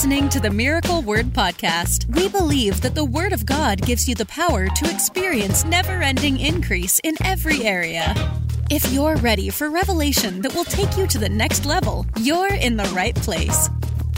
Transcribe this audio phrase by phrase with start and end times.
[0.00, 2.06] listening to the Miracle Word Podcast.
[2.16, 6.40] We believe that the Word of God gives you the power to experience never ending
[6.40, 8.14] increase in every area.
[8.70, 12.78] If you're ready for revelation that will take you to the next level, you're in
[12.78, 13.68] the right place.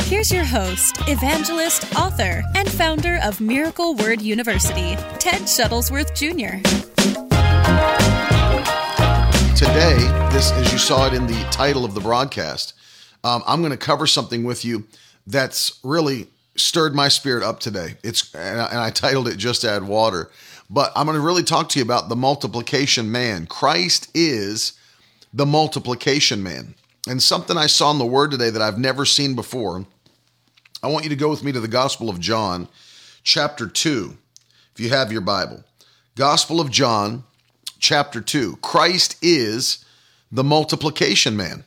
[0.02, 6.62] Here's your host, evangelist, author, and founder of Miracle Word University, Ted Shuttlesworth Jr.
[9.56, 9.96] Today,
[10.30, 12.74] this, as you saw it in the title of the broadcast,
[13.24, 14.84] um, I'm going to cover something with you
[15.26, 17.96] that's really stirred my spirit up today.
[18.02, 20.30] It's and I, and I titled it "Just Add Water,"
[20.68, 23.46] but I'm going to really talk to you about the multiplication man.
[23.46, 24.74] Christ is
[25.32, 26.74] the multiplication man,
[27.08, 29.86] and something I saw in the Word today that I've never seen before.
[30.82, 32.68] I want you to go with me to the Gospel of John,
[33.22, 34.16] chapter two,
[34.74, 35.64] if you have your Bible.
[36.16, 37.24] Gospel of John,
[37.78, 38.56] chapter two.
[38.56, 39.84] Christ is
[40.30, 41.64] the multiplication man.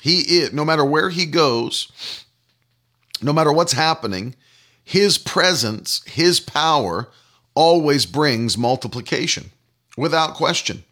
[0.00, 2.24] He is, no matter where he goes,
[3.22, 4.34] no matter what's happening,
[4.84, 7.10] his presence, his power
[7.54, 9.50] always brings multiplication
[9.96, 10.84] without question.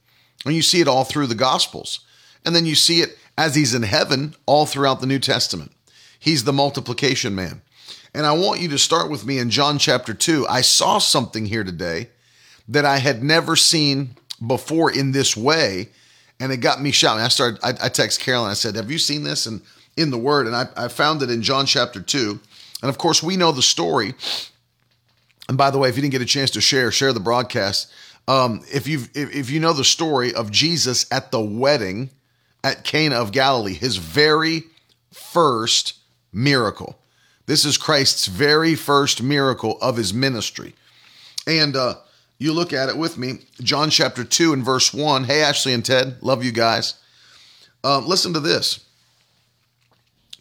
[0.44, 2.00] And you see it all through the Gospels.
[2.44, 5.72] And then you see it as he's in heaven all throughout the New Testament.
[6.18, 7.62] He's the multiplication man.
[8.14, 10.46] And I want you to start with me in John chapter 2.
[10.48, 12.08] I saw something here today
[12.68, 15.90] that I had never seen before in this way
[16.40, 17.22] and it got me shouting.
[17.22, 17.60] I started.
[17.62, 18.50] I, I text Carolyn.
[18.50, 19.60] I said, "Have you seen this?" And
[19.96, 22.40] in the Word, and I, I found it in John chapter two.
[22.82, 24.14] And of course, we know the story.
[25.48, 27.92] And by the way, if you didn't get a chance to share, share the broadcast.
[28.28, 32.10] Um, if you if, if you know the story of Jesus at the wedding
[32.62, 34.64] at Cana of Galilee, his very
[35.12, 35.94] first
[36.32, 36.98] miracle.
[37.46, 40.74] This is Christ's very first miracle of his ministry.
[41.46, 41.96] And uh,
[42.38, 45.24] you look at it with me, John chapter 2 and verse 1.
[45.24, 46.94] Hey, Ashley and Ted, love you guys.
[47.82, 48.84] Uh, listen to this.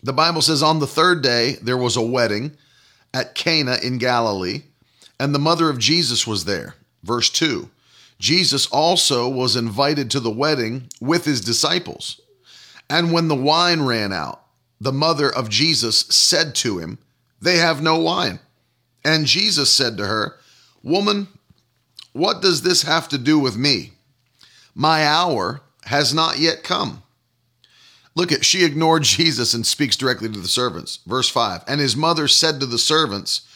[0.02, 2.55] The Bible says, On the third day, there was a wedding
[3.14, 4.63] at Cana in Galilee,
[5.19, 6.75] and the mother of Jesus was there.
[7.03, 7.69] Verse 2
[8.19, 12.19] Jesus also was invited to the wedding with his disciples.
[12.90, 14.44] And when the wine ran out,
[14.81, 16.97] the mother of Jesus said to him,
[17.41, 18.40] They have no wine.
[19.06, 20.38] And Jesus said to her,
[20.84, 21.28] Woman,
[22.12, 23.94] what does this have to do with me?
[24.75, 27.03] My hour has not yet come.
[28.19, 31.00] Look at, she ignored Jesus and speaks directly to the servants.
[31.07, 33.47] Verse 5 And his mother said to the servants,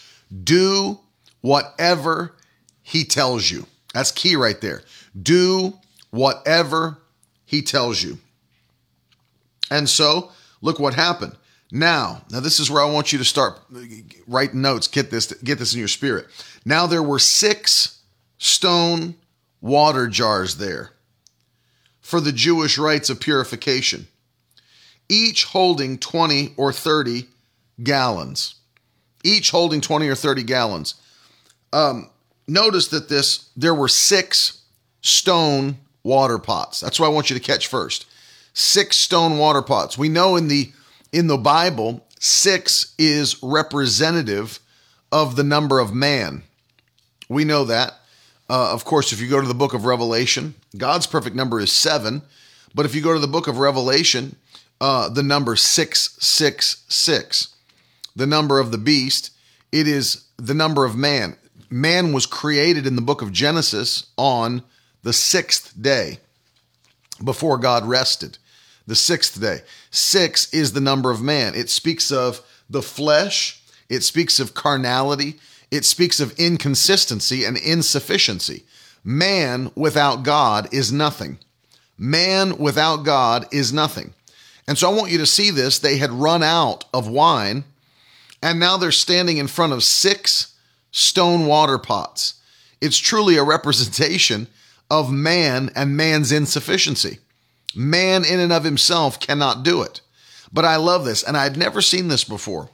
[0.43, 0.99] Do
[1.41, 2.33] whatever
[2.81, 3.65] he tells you.
[3.93, 4.83] That's key right there.
[5.21, 5.73] Do
[6.11, 6.99] whatever
[7.43, 8.19] he tells you.
[9.69, 10.31] And so,
[10.61, 11.35] look what happened.
[11.69, 13.81] Now, now this is where I want you to start uh,
[14.27, 14.87] writing notes.
[14.87, 16.27] Get this, get this in your spirit.
[16.63, 17.99] Now there were six
[18.37, 19.15] stone
[19.59, 20.91] water jars there
[21.99, 24.07] for the Jewish rites of purification,
[25.13, 27.27] each holding 20 or 30
[27.83, 28.55] gallons.
[29.23, 30.95] Each holding 20 or 30 gallons.
[31.71, 32.09] Um,
[32.47, 34.63] notice that this there were six
[35.01, 36.79] stone water pots.
[36.79, 38.07] That's what I want you to catch first.
[38.53, 39.97] Six stone water pots.
[39.97, 40.71] We know in the
[41.11, 44.59] in the Bible, six is representative
[45.11, 46.43] of the number of man.
[47.29, 47.99] We know that.
[48.49, 51.71] Uh, of course, if you go to the book of Revelation, God's perfect number is
[51.71, 52.23] seven.
[52.75, 54.35] But if you go to the book of Revelation,
[54.83, 57.55] uh, the number 666,
[58.17, 59.31] the number of the beast,
[59.71, 61.37] it is the number of man.
[61.69, 64.61] Man was created in the book of Genesis on
[65.01, 66.17] the sixth day
[67.23, 68.37] before God rested.
[68.85, 69.61] The sixth day.
[69.89, 71.55] Six is the number of man.
[71.55, 75.39] It speaks of the flesh, it speaks of carnality,
[75.71, 78.65] it speaks of inconsistency and insufficiency.
[79.01, 81.39] Man without God is nothing.
[81.97, 84.13] Man without God is nothing.
[84.67, 85.79] And so I want you to see this.
[85.79, 87.65] They had run out of wine,
[88.41, 90.55] and now they're standing in front of six
[90.91, 92.35] stone water pots.
[92.81, 94.47] It's truly a representation
[94.89, 97.19] of man and man's insufficiency.
[97.75, 100.01] Man, in and of himself, cannot do it.
[100.51, 102.69] But I love this, and I'd never seen this before.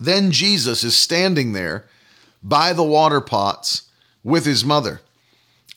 [0.00, 1.86] Then Jesus is standing there
[2.42, 3.90] by the water pots
[4.24, 5.00] with his mother.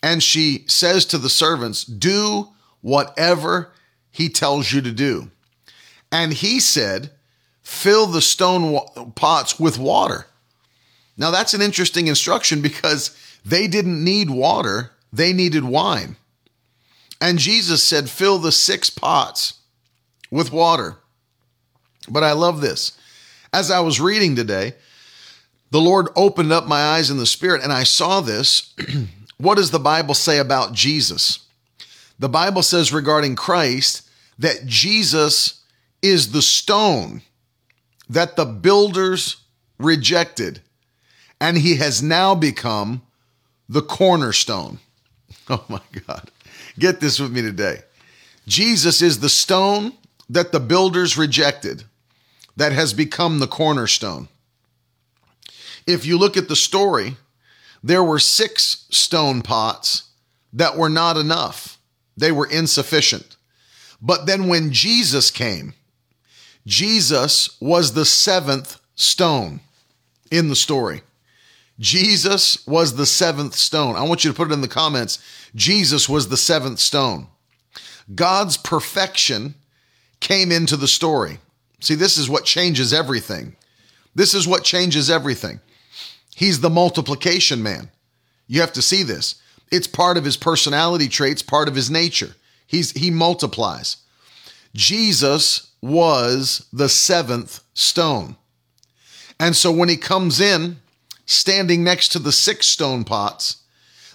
[0.02, 2.50] And she says to the servants, Do
[2.82, 3.74] whatever
[4.20, 5.32] he tells you to do.
[6.12, 7.12] And he said,
[7.62, 8.78] Fill the stone
[9.16, 10.28] pots with water.
[11.18, 16.18] Now, that's an interesting instruction because they didn't need water, they needed wine.
[17.22, 19.60] And Jesus said, Fill the six pots
[20.30, 20.98] with water.
[22.10, 22.98] But I love this.
[23.54, 24.74] As I was reading today,
[25.72, 28.76] the Lord opened up my eyes in the spirit and I saw this.
[29.38, 31.46] what does the Bible say about Jesus?
[32.20, 34.08] The Bible says regarding Christ
[34.40, 35.62] that Jesus
[36.02, 37.22] is the stone
[38.10, 39.38] that the builders
[39.78, 40.62] rejected,
[41.40, 43.04] and he has now become
[43.68, 44.80] the cornerstone.
[45.52, 46.30] Oh my God.
[46.78, 47.80] Get this with me today.
[48.46, 49.94] Jesus is the stone
[50.30, 51.86] that the builders rejected
[52.56, 54.28] that has become the cornerstone.
[55.88, 57.18] If you look at the story,
[57.84, 60.10] there were six stone pots
[60.54, 61.80] that were not enough,
[62.16, 63.36] they were insufficient.
[64.02, 65.74] But then when Jesus came,
[66.66, 69.60] Jesus was the seventh stone
[70.32, 71.02] in the story.
[71.80, 73.96] Jesus was the seventh stone.
[73.96, 75.20] I want you to put it in the comments.
[75.56, 77.28] Jesus was the seventh stone.
[78.14, 79.56] God's perfection
[80.20, 81.40] came into the story.
[81.80, 83.56] See, this is what changes everything.
[84.14, 85.62] This is what changes everything.
[86.36, 87.90] He's the multiplication man.
[88.48, 89.36] You have to see this.
[89.72, 92.36] It's part of his personality traits, part of his nature.
[92.70, 93.98] He's he multiplies.
[94.76, 98.36] Jesus was the seventh stone.
[99.40, 100.78] And so when he comes in,
[101.26, 103.64] standing next to the six stone pots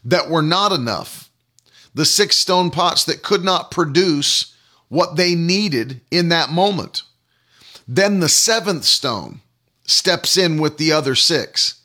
[0.04, 1.30] that were not enough,
[1.94, 4.54] the six stone pots that could not produce
[4.88, 7.02] what they needed in that moment.
[7.88, 9.40] Then the seventh stone
[9.84, 11.82] steps in with the other six,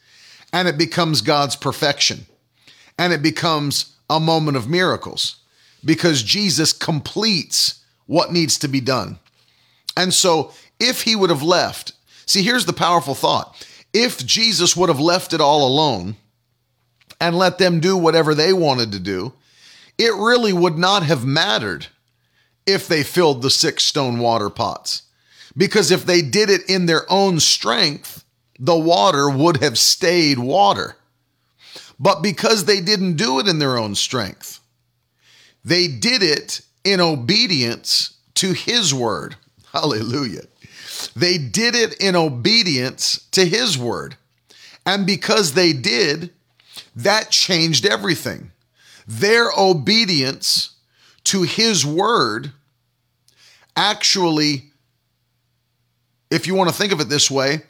[0.53, 2.27] and it becomes God's perfection.
[2.95, 5.38] And it becomes a moment of miracles
[5.83, 9.19] because Jesus completes what needs to be done.
[9.95, 11.93] And so, if he would have left,
[12.25, 16.15] see, here's the powerful thought if Jesus would have left it all alone
[17.19, 19.33] and let them do whatever they wanted to do,
[19.97, 21.87] it really would not have mattered
[22.65, 25.03] if they filled the six stone water pots.
[25.57, 28.23] Because if they did it in their own strength,
[28.59, 30.95] the water would have stayed water.
[31.99, 34.58] But because they didn't do it in their own strength,
[35.63, 39.35] they did it in obedience to his word.
[39.71, 40.43] Hallelujah.
[41.15, 44.15] They did it in obedience to his word.
[44.85, 46.31] And because they did,
[46.95, 48.51] that changed everything.
[49.07, 50.75] Their obedience
[51.25, 52.51] to his word
[53.75, 54.65] actually,
[56.29, 57.61] if you want to think of it this way,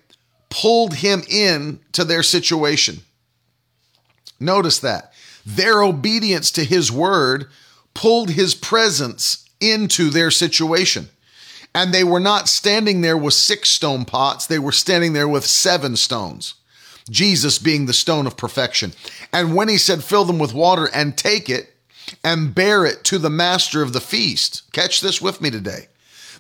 [0.50, 3.00] pulled him in to their situation.
[4.40, 5.14] Notice that.
[5.46, 7.48] Their obedience to his word
[8.00, 11.10] pulled his presence into their situation.
[11.76, 15.46] And they were not standing there with six stone pots, they were standing there with
[15.46, 16.54] seven stones.
[17.10, 18.94] Jesus being the stone of perfection.
[19.34, 21.74] And when he said, fill them with water and take it
[22.24, 25.90] and bear it to the master of the feast, catch this with me today,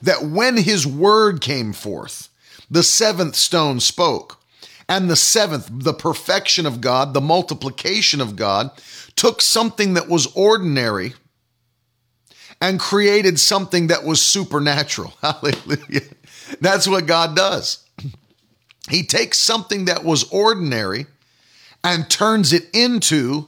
[0.02, 2.30] that when his word came forth,
[2.72, 4.38] the seventh stone spoke.
[4.88, 8.72] And the seventh, the perfection of God, the multiplication of God,
[9.18, 11.16] took something that was ordinary
[12.62, 15.14] and created something that was supernatural.
[15.22, 16.02] Hallelujah.
[16.60, 17.86] That's what God does.
[18.90, 21.06] He takes something that was ordinary
[21.84, 23.48] and turns it into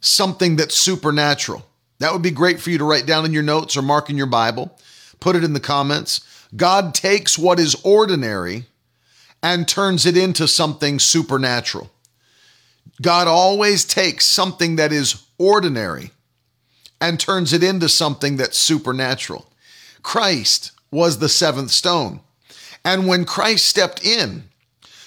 [0.00, 1.64] something that's supernatural.
[2.00, 4.16] That would be great for you to write down in your notes or mark in
[4.16, 4.76] your Bible.
[5.20, 6.22] Put it in the comments.
[6.56, 8.64] God takes what is ordinary
[9.42, 11.90] and turns it into something supernatural.
[13.00, 16.10] God always takes something that is ordinary
[17.00, 19.46] and turns it into something that's supernatural.
[20.02, 22.20] Christ was the seventh stone.
[22.84, 24.44] And when Christ stepped in,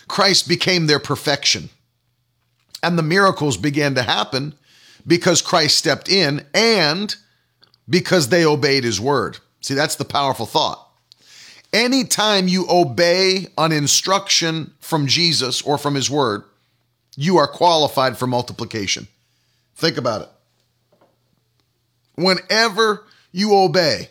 [0.08, 1.70] Christ became their perfection.
[2.82, 4.54] And the miracles began to happen
[5.06, 7.16] because Christ stepped in and
[7.90, 9.38] because they obeyed his word.
[9.62, 10.80] See, that's the powerful thought.
[11.72, 16.44] Anytime you obey an instruction from Jesus or from his word,
[17.16, 19.08] you are qualified for multiplication.
[19.76, 20.30] Think about it
[22.16, 24.10] whenever you obey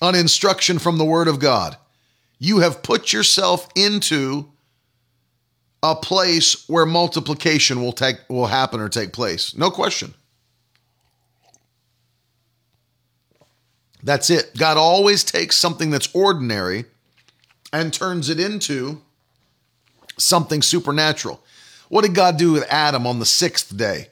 [0.00, 1.76] an instruction from the Word of God,
[2.38, 4.50] you have put yourself into
[5.82, 9.54] a place where multiplication will take will happen or take place.
[9.56, 10.14] No question.
[14.02, 14.56] That's it.
[14.56, 16.84] God always takes something that's ordinary
[17.72, 19.00] and turns it into
[20.18, 21.42] something supernatural.
[21.88, 24.08] What did God do with Adam on the sixth day?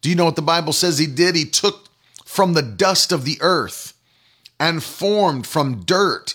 [0.00, 1.34] Do you know what the Bible says he did?
[1.34, 1.88] He took
[2.32, 3.92] from the dust of the earth
[4.58, 6.34] and formed from dirt,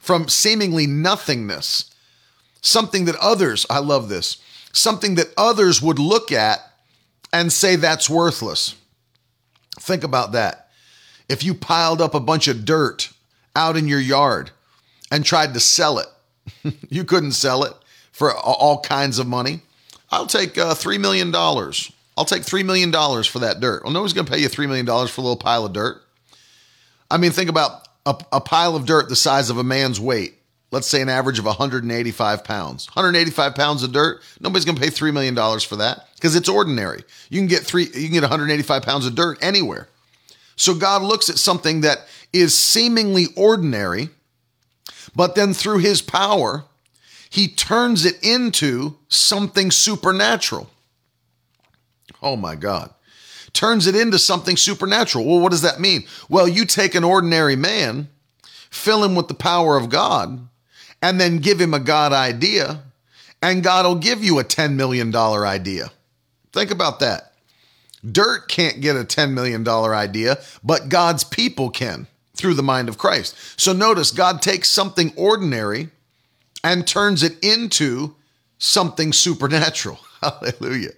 [0.00, 1.94] from seemingly nothingness.
[2.62, 4.38] Something that others, I love this,
[4.72, 6.60] something that others would look at
[7.34, 8.76] and say that's worthless.
[9.78, 10.70] Think about that.
[11.28, 13.10] If you piled up a bunch of dirt
[13.54, 14.52] out in your yard
[15.12, 16.08] and tried to sell it,
[16.88, 17.74] you couldn't sell it
[18.10, 19.60] for all kinds of money.
[20.10, 21.30] I'll take uh, $3 million.
[22.16, 22.90] I'll take $3 million
[23.24, 23.84] for that dirt.
[23.84, 26.02] Well, nobody's going to pay you $3 million for a little pile of dirt.
[27.10, 30.34] I mean, think about a, a, pile of dirt the size of a man's weight,
[30.70, 32.86] let's say an average of 185 pounds.
[32.88, 37.02] 185 pounds of dirt, nobody's going to pay $3 million for that because it's ordinary.
[37.28, 39.88] You can get three, you can get 185 pounds of dirt anywhere.
[40.56, 44.08] So God looks at something that is seemingly ordinary,
[45.14, 46.64] but then through his power,
[47.28, 50.70] he turns it into something supernatural.
[52.26, 52.92] Oh my God.
[53.52, 55.24] Turns it into something supernatural.
[55.24, 56.06] Well, what does that mean?
[56.28, 58.08] Well, you take an ordinary man,
[58.68, 60.48] fill him with the power of God,
[61.00, 62.82] and then give him a God idea,
[63.40, 65.92] and God will give you a $10 million idea.
[66.52, 67.32] Think about that.
[68.04, 72.98] Dirt can't get a $10 million idea, but God's people can through the mind of
[72.98, 73.36] Christ.
[73.56, 75.90] So notice God takes something ordinary
[76.64, 78.16] and turns it into
[78.58, 80.00] something supernatural.
[80.20, 80.90] Hallelujah.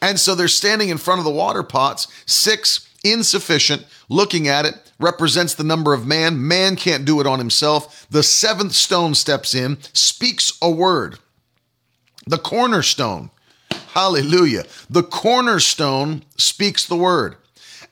[0.00, 4.74] And so they're standing in front of the water pots, six insufficient, looking at it,
[4.98, 6.46] represents the number of man.
[6.46, 8.06] Man can't do it on himself.
[8.10, 11.18] The seventh stone steps in, speaks a word.
[12.26, 13.30] The cornerstone,
[13.94, 14.64] hallelujah.
[14.90, 17.36] The cornerstone speaks the word.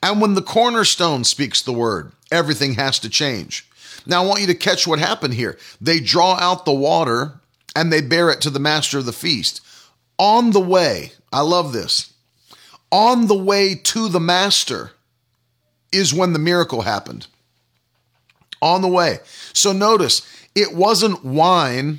[0.03, 3.67] And when the cornerstone speaks the word, everything has to change.
[4.05, 5.59] Now, I want you to catch what happened here.
[5.81, 7.41] They draw out the water
[7.75, 9.61] and they bear it to the master of the feast.
[10.19, 12.15] On the way, I love this.
[12.91, 14.93] On the way to the master
[15.93, 17.27] is when the miracle happened.
[18.63, 19.19] On the way.
[19.53, 21.99] So notice, it wasn't wine.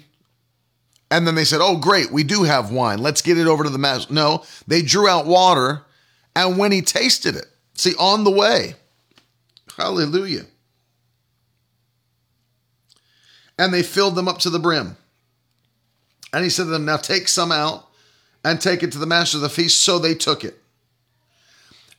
[1.12, 2.98] And then they said, Oh, great, we do have wine.
[2.98, 4.12] Let's get it over to the master.
[4.12, 5.84] No, they drew out water.
[6.36, 8.74] And when he tasted it, see, on the way,
[9.78, 10.48] hallelujah.
[13.60, 14.98] And they filled them up to the brim.
[16.34, 17.87] And he said to them, Now take some out
[18.48, 19.82] and take it to the master of the feast.
[19.82, 20.58] So they took it.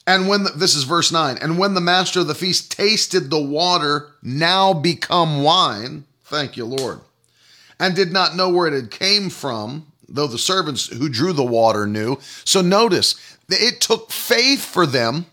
[0.06, 3.28] And when the, this is verse 9, and when the master of the feast tasted
[3.28, 7.00] the water now become wine, thank you, Lord,
[7.78, 11.44] and did not know where it had came from, though the servants who drew the
[11.44, 12.18] water knew.
[12.44, 13.14] So notice,
[13.50, 15.26] it took faith for them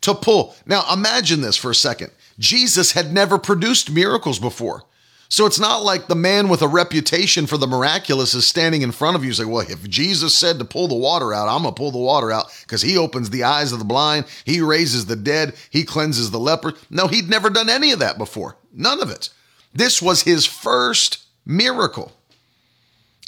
[0.00, 0.56] to pull.
[0.64, 2.10] Now imagine this for a second.
[2.38, 4.84] Jesus had never produced miracles before.
[5.28, 8.92] So it's not like the man with a reputation for the miraculous is standing in
[8.92, 11.74] front of you saying, Well, if Jesus said to pull the water out, I'm going
[11.74, 15.06] to pull the water out because he opens the eyes of the blind, he raises
[15.06, 16.74] the dead, he cleanses the leper.
[16.90, 18.56] No, he'd never done any of that before.
[18.72, 19.30] None of it.
[19.74, 22.12] This was his first miracle.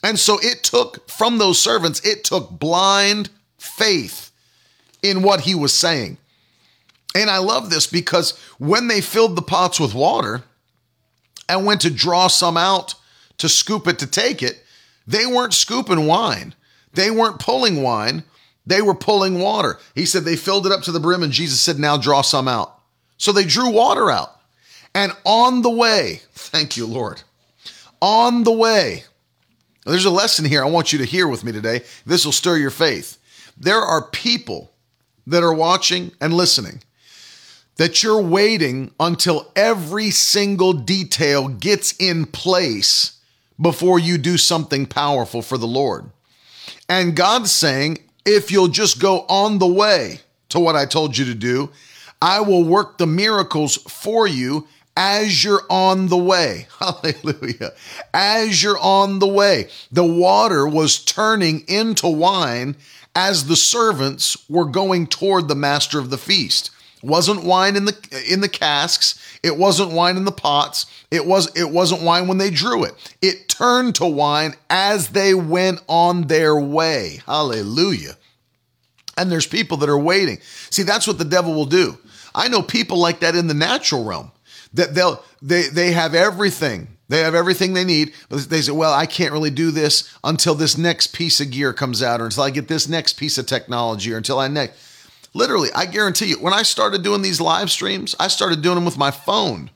[0.02, 4.30] And so it took from those servants, it took blind faith
[5.02, 6.18] in what he was saying.
[7.14, 10.44] And I love this because when they filled the pots with water,
[11.48, 12.94] and went to draw some out
[13.38, 14.62] to scoop it to take it,
[15.06, 16.54] they weren't scooping wine.
[16.92, 18.24] They weren't pulling wine.
[18.66, 19.78] They were pulling water.
[19.94, 22.48] He said they filled it up to the brim, and Jesus said, Now draw some
[22.48, 22.78] out.
[23.16, 24.38] So they drew water out.
[24.94, 27.22] And on the way, thank you, Lord,
[28.00, 29.04] on the way,
[29.86, 31.82] there's a lesson here I want you to hear with me today.
[32.04, 33.16] This will stir your faith.
[33.56, 34.72] There are people
[35.26, 36.82] that are watching and listening
[37.78, 43.18] that you're waiting until every single detail gets in place
[43.60, 46.10] before you do something powerful for the Lord.
[46.88, 50.20] And God's saying, if you'll just go on the way
[50.50, 51.70] to what I told you to do,
[52.20, 54.66] I will work the miracles for you
[54.96, 56.66] as you're on the way.
[56.80, 57.72] Hallelujah.
[58.12, 59.68] As you're on the way.
[59.92, 62.74] The water was turning into wine
[63.14, 68.24] as the servants were going toward the master of the feast wasn't wine in the
[68.28, 69.38] in the casks.
[69.42, 70.86] It wasn't wine in the pots.
[71.10, 72.94] It was it wasn't wine when they drew it.
[73.22, 77.20] It turned to wine as they went on their way.
[77.26, 78.16] Hallelujah.
[79.16, 80.38] And there's people that are waiting.
[80.70, 81.98] See that's what the devil will do.
[82.34, 84.32] I know people like that in the natural realm
[84.74, 86.88] that they'll they they have everything.
[87.08, 90.54] They have everything they need but they say well i can't really do this until
[90.54, 93.46] this next piece of gear comes out or until i get this next piece of
[93.46, 94.78] technology or until i next
[95.34, 98.84] Literally, I guarantee you, when I started doing these live streams, I started doing them
[98.84, 99.70] with my phone.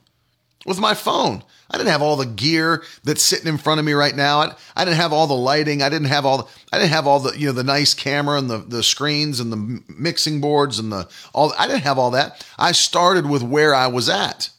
[0.65, 1.43] With my phone.
[1.69, 4.39] I didn't have all the gear that's sitting in front of me right now.
[4.39, 5.81] I, I didn't have all the lighting.
[5.81, 8.37] I didn't have all the, I didn't have all the, you know, the nice camera
[8.37, 12.11] and the, the screens and the mixing boards and the all I didn't have all
[12.11, 12.45] that.
[12.59, 14.49] I started with where I was at.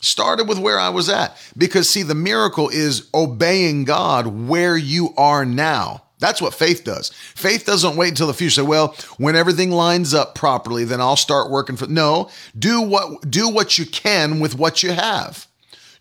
[0.00, 1.36] Started with where I was at.
[1.56, 6.04] Because see, the miracle is obeying God where you are now.
[6.18, 7.10] That's what faith does.
[7.34, 8.62] Faith doesn't wait until the future.
[8.62, 11.86] Say, well, when everything lines up properly, then I'll start working for.
[11.86, 15.46] No, do what do what you can with what you have.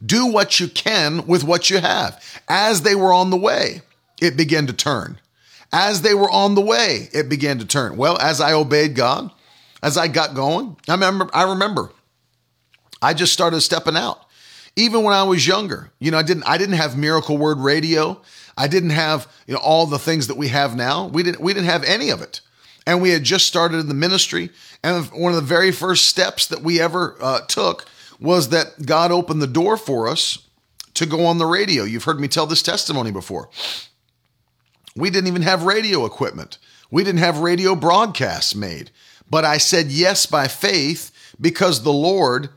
[0.05, 2.24] Do what you can with what you have.
[2.48, 3.81] As they were on the way,
[4.22, 5.19] it began to turn.
[5.74, 7.98] As they were on the way, it began to turn.
[7.98, 9.31] Well, as I obeyed God,
[9.84, 11.29] as I got going, I remember.
[11.34, 11.91] I remember.
[13.01, 14.25] I just started stepping out
[14.75, 18.22] Even when I was younger, you know, I didn't I didn't have Miracle Word Radio.
[18.58, 21.08] I didn't have, you know, all the things that we have now.
[21.08, 22.42] We didn't we didn't have any of it.
[22.88, 24.52] And we had just started in the ministry.
[24.84, 27.86] And one of the very first steps that we ever uh, took
[28.20, 30.48] was that God opened the door for us
[30.94, 31.84] to go on the radio.
[31.84, 33.50] You've heard me tell this testimony before.
[34.96, 36.58] We didn't even have radio equipment.
[36.92, 38.92] We didn't have radio broadcasts made.
[39.30, 42.50] But I said yes by faith because the Lord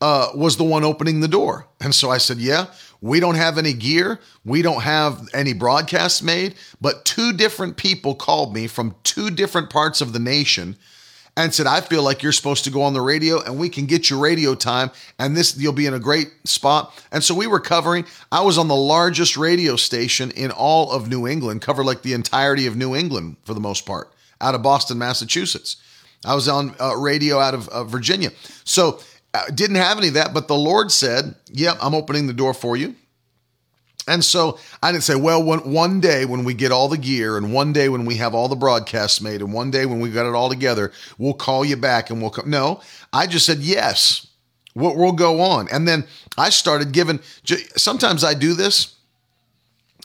[0.00, 1.66] uh, was the one opening the door.
[1.80, 2.66] And so I said, Yeah,
[3.04, 4.18] we don't have any gear.
[4.46, 6.54] We don't have any broadcasts made.
[6.80, 10.76] But two different people called me from two different parts of the nation
[11.36, 13.84] and said, I feel like you're supposed to go on the radio and we can
[13.84, 16.98] get you radio time and this you'll be in a great spot.
[17.12, 21.06] And so we were covering, I was on the largest radio station in all of
[21.06, 24.62] New England, covered like the entirety of New England for the most part, out of
[24.62, 25.76] Boston, Massachusetts.
[26.24, 28.30] I was on uh, radio out of uh, Virginia.
[28.64, 29.00] So
[29.54, 32.76] didn't have any of that, but the Lord said, Yep, I'm opening the door for
[32.76, 32.94] you.
[34.06, 37.38] And so I didn't say, well, one, one day when we get all the gear
[37.38, 40.10] and one day when we have all the broadcasts made and one day when we
[40.10, 42.50] got it all together, we'll call you back and we'll come.
[42.50, 44.26] No, I just said, yes,
[44.74, 45.68] we'll, we'll go on.
[45.72, 46.04] And then
[46.36, 47.20] I started giving,
[47.76, 48.94] sometimes I do this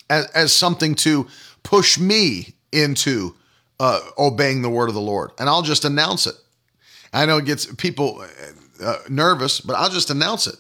[0.10, 1.28] as, as something to
[1.64, 3.36] push me into
[3.82, 5.32] uh, obeying the word of the Lord.
[5.40, 6.36] And I'll just announce it.
[7.12, 8.24] I know it gets people
[8.84, 10.56] uh, nervous, but I'll just announce it.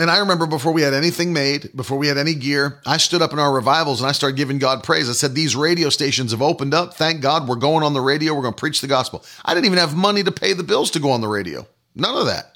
[0.00, 3.20] And I remember before we had anything made, before we had any gear, I stood
[3.20, 5.10] up in our revivals and I started giving God praise.
[5.10, 6.94] I said, These radio stations have opened up.
[6.94, 8.32] Thank God we're going on the radio.
[8.32, 9.24] We're going to preach the gospel.
[9.44, 11.66] I didn't even have money to pay the bills to go on the radio.
[11.96, 12.54] None of that.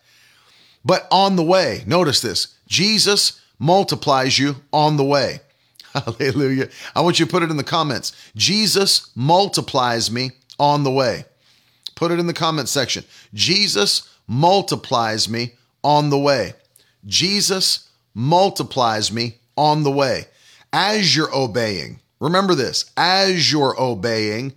[0.85, 5.41] But on the way, notice this Jesus multiplies you on the way.
[5.95, 6.69] Hallelujah.
[6.95, 8.13] I want you to put it in the comments.
[8.37, 10.31] Jesus multiplies me
[10.61, 11.25] on the way.
[11.97, 13.05] Put it in the comment section.
[13.35, 15.53] Jesus multiplies me
[15.85, 16.55] on the way.
[17.05, 20.27] Jesus multiplies me on the way.
[20.73, 24.55] As you're obeying, remember this, as you're obeying,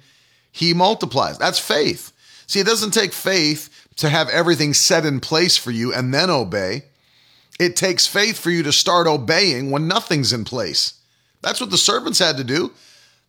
[0.52, 1.38] he multiplies.
[1.38, 2.14] That's faith.
[2.48, 6.30] See, it doesn't take faith to have everything set in place for you and then
[6.30, 6.86] obey.
[7.60, 10.94] It takes faith for you to start obeying when nothing's in place.
[11.42, 12.72] That's what the servants had to do.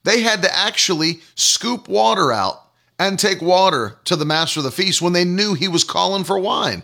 [0.05, 2.66] They had to actually scoop water out
[2.99, 6.25] and take water to the master of the feast when they knew he was calling
[6.25, 6.83] for wine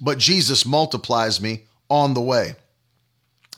[0.00, 2.54] but Jesus multiplies me on the way.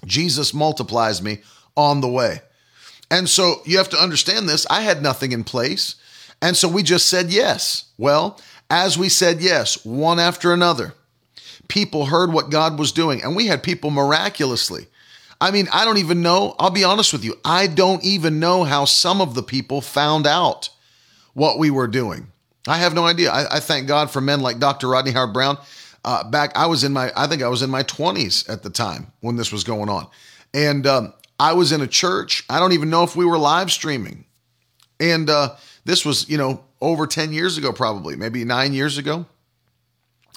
[0.05, 1.41] Jesus multiplies me
[1.77, 2.41] on the way.
[3.11, 4.67] And so you have to understand this.
[4.69, 5.97] I had nothing in place.
[6.41, 7.85] And so we just said yes.
[7.99, 10.95] Well, as we said yes, one after another,
[11.69, 13.23] people heard what God was doing.
[13.23, 14.87] And we had people miraculously.
[15.41, 16.55] I mean, I don't even know.
[16.59, 17.35] I'll be honest with you.
[17.45, 20.71] I don't even know how some of the people found out
[21.35, 22.29] what we were doing.
[22.67, 23.31] I have no idea.
[23.31, 24.89] I, I thank God for men like Dr.
[24.89, 25.59] Rodney Howard-Browne.
[26.05, 28.71] uh, back, I was in my, I think I was in my 20s at the
[28.71, 30.09] time when this was going on.
[30.55, 32.45] And um, I was in a church.
[32.49, 34.25] I don't even know if we were live streaming.
[35.01, 39.27] And uh, this was, you know, over 10 years ago, probably, maybe nine years ago.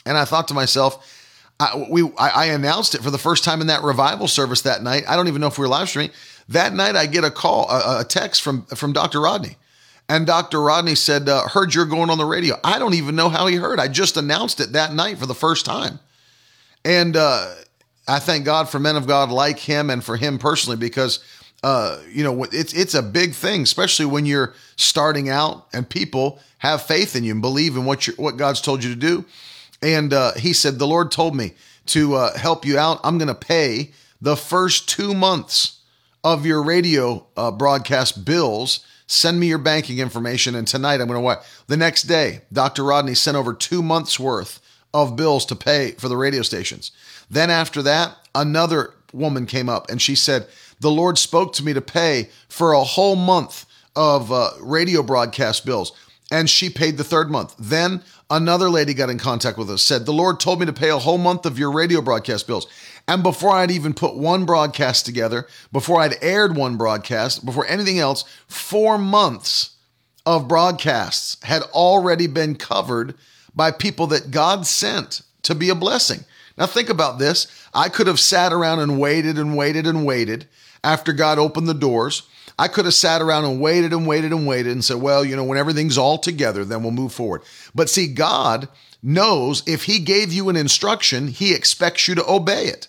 [0.06, 1.12] And I thought to myself,
[1.60, 4.84] I, we, I, I announced it for the first time in that revival service that
[4.84, 5.04] night.
[5.08, 6.12] I don't even know if we were live streaming.
[6.50, 9.22] That night, I get a call, a, a text from from Dr.
[9.22, 9.58] Rodney,
[10.08, 10.62] and Dr.
[10.62, 12.58] Rodney said, uh, Heard you're going on the radio.
[12.64, 13.80] I don't even know how he heard.
[13.80, 16.00] I just announced it that night for the first time.
[16.84, 17.54] And uh,
[18.08, 21.24] I thank God for men of God like him and for him personally because.
[21.64, 26.40] Uh, you know, it's it's a big thing, especially when you're starting out and people
[26.60, 29.26] have faith in you and believe in what you what God's told you to do.
[29.82, 31.54] And uh, he said, "The Lord told me
[31.88, 33.00] to uh, help you out.
[33.04, 35.80] I'm going to pay the first two months
[36.24, 40.56] of your radio uh, broadcast bills Send me your banking information.
[40.56, 41.46] And tonight I'm going to watch.
[41.68, 42.84] The next day, Dr.
[42.84, 44.60] Rodney sent over two months worth
[44.94, 46.92] of bills to pay for the radio stations.
[47.30, 50.48] Then after that, another woman came up and she said,
[50.80, 53.66] The Lord spoke to me to pay for a whole month
[53.96, 55.92] of uh, radio broadcast bills.
[56.32, 57.56] And she paid the third month.
[57.60, 60.90] Then another lady got in contact with us, said, The Lord told me to pay
[60.90, 62.68] a whole month of your radio broadcast bills.
[63.08, 68.00] And before I'd even put one broadcast together, before I'd aired one broadcast, before anything
[68.00, 69.72] else, four months
[70.26, 73.14] of broadcasts had already been covered
[73.54, 76.26] by people that God sent to be a blessing.
[76.58, 77.48] Now, think about this.
[77.74, 80.48] I could have sat around and waited and waited and waited
[80.84, 82.24] after God opened the doors.
[82.58, 85.36] I could have sat around and waited and waited and waited and said, well, you
[85.36, 87.42] know, when everything's all together, then we'll move forward.
[87.76, 88.70] But see, God
[89.04, 92.88] knows if He gave you an instruction, He expects you to obey it.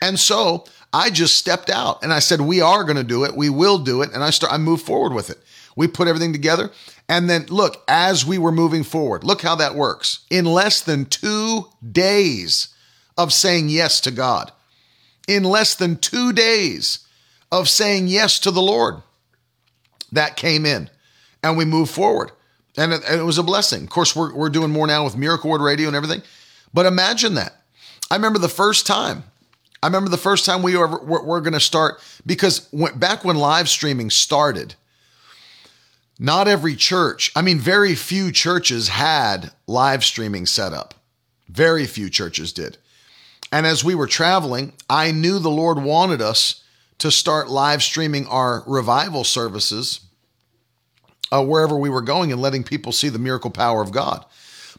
[0.00, 3.36] And so I just stepped out and I said, we are going to do it.
[3.36, 4.12] We will do it.
[4.12, 5.38] And I start, I move forward with it.
[5.76, 6.70] We put everything together.
[7.08, 10.20] And then look, as we were moving forward, look how that works.
[10.30, 12.68] In less than two days
[13.16, 14.52] of saying yes to God.
[15.26, 17.06] In less than two days
[17.50, 19.02] of saying yes to the Lord,
[20.12, 20.88] that came in
[21.42, 22.30] and we moved forward.
[22.76, 23.82] And it, and it was a blessing.
[23.82, 26.22] Of course, we're, we're doing more now with Miracle Word Radio and everything.
[26.72, 27.62] But imagine that.
[28.10, 29.24] I remember the first time.
[29.82, 33.24] I remember the first time we were, were, were going to start because when, back
[33.24, 34.74] when live streaming started,
[36.18, 40.94] not every church, I mean, very few churches had live streaming set up.
[41.48, 42.76] Very few churches did.
[43.52, 46.62] And as we were traveling, I knew the Lord wanted us
[46.98, 50.00] to start live streaming our revival services
[51.30, 54.24] uh, wherever we were going and letting people see the miracle power of God.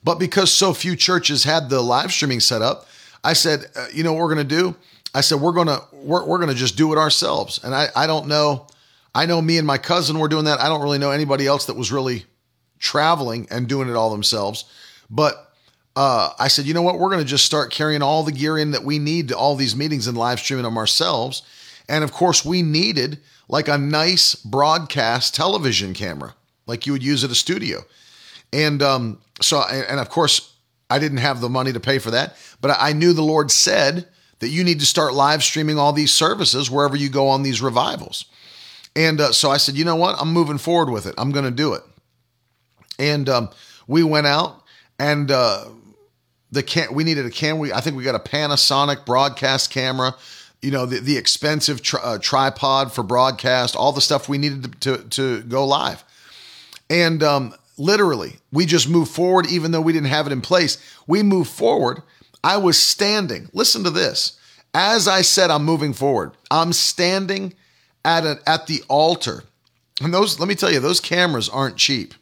[0.03, 2.87] But because so few churches had the live streaming set up,
[3.23, 4.75] I said, uh, you know what we're going to do?
[5.13, 7.59] I said, we're going to, we're, we're going to just do it ourselves.
[7.63, 8.67] And I, I don't know,
[9.13, 10.59] I know me and my cousin were doing that.
[10.59, 12.25] I don't really know anybody else that was really
[12.77, 14.65] traveling and doing it all themselves.
[15.09, 15.51] But
[15.95, 16.99] uh, I said, you know what?
[16.99, 19.55] We're going to just start carrying all the gear in that we need to all
[19.55, 21.41] these meetings and live streaming them ourselves.
[21.87, 26.35] And of course, we needed like a nice broadcast television camera,
[26.67, 27.83] like you would use at a studio.
[28.53, 30.53] And um, so, and of course,
[30.89, 34.07] I didn't have the money to pay for that, but I knew the Lord said
[34.39, 37.61] that you need to start live streaming all these services wherever you go on these
[37.61, 38.25] revivals.
[38.95, 40.15] And uh, so I said, you know what?
[40.19, 41.15] I'm moving forward with it.
[41.17, 41.83] I'm going to do it.
[42.97, 43.49] And um,
[43.87, 44.63] we went out
[44.97, 45.65] and uh,
[46.51, 47.59] the can we needed a cam.
[47.59, 50.15] We I think we got a Panasonic broadcast camera.
[50.61, 54.81] You know the the expensive tri- uh, tripod for broadcast, all the stuff we needed
[54.81, 56.03] to to, to go live.
[56.89, 60.77] And um, literally, we just moved forward, even though we didn't have it in place.
[61.07, 62.01] We moved forward.
[62.43, 63.49] I was standing.
[63.53, 64.39] Listen to this.
[64.73, 66.31] As I said, I'm moving forward.
[66.51, 67.53] I'm standing
[68.05, 69.43] at a, at the altar.
[70.01, 72.13] And those, let me tell you, those cameras aren't cheap.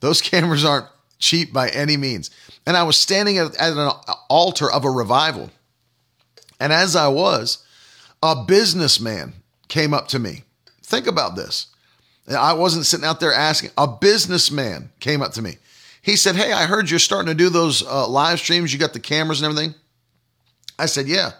[0.00, 0.86] Those cameras aren't
[1.18, 2.30] cheap by any means.
[2.66, 3.92] And I was standing at, at an
[4.28, 5.50] altar of a revival.
[6.58, 7.64] And as I was,
[8.22, 9.34] a businessman
[9.68, 10.44] came up to me.
[10.82, 11.66] Think about this.
[12.28, 13.70] I wasn't sitting out there asking.
[13.76, 15.58] A businessman came up to me.
[16.04, 18.72] He said, Hey, I heard you're starting to do those uh, live streams.
[18.72, 19.74] You got the cameras and everything.
[20.78, 21.32] I said, Yeah.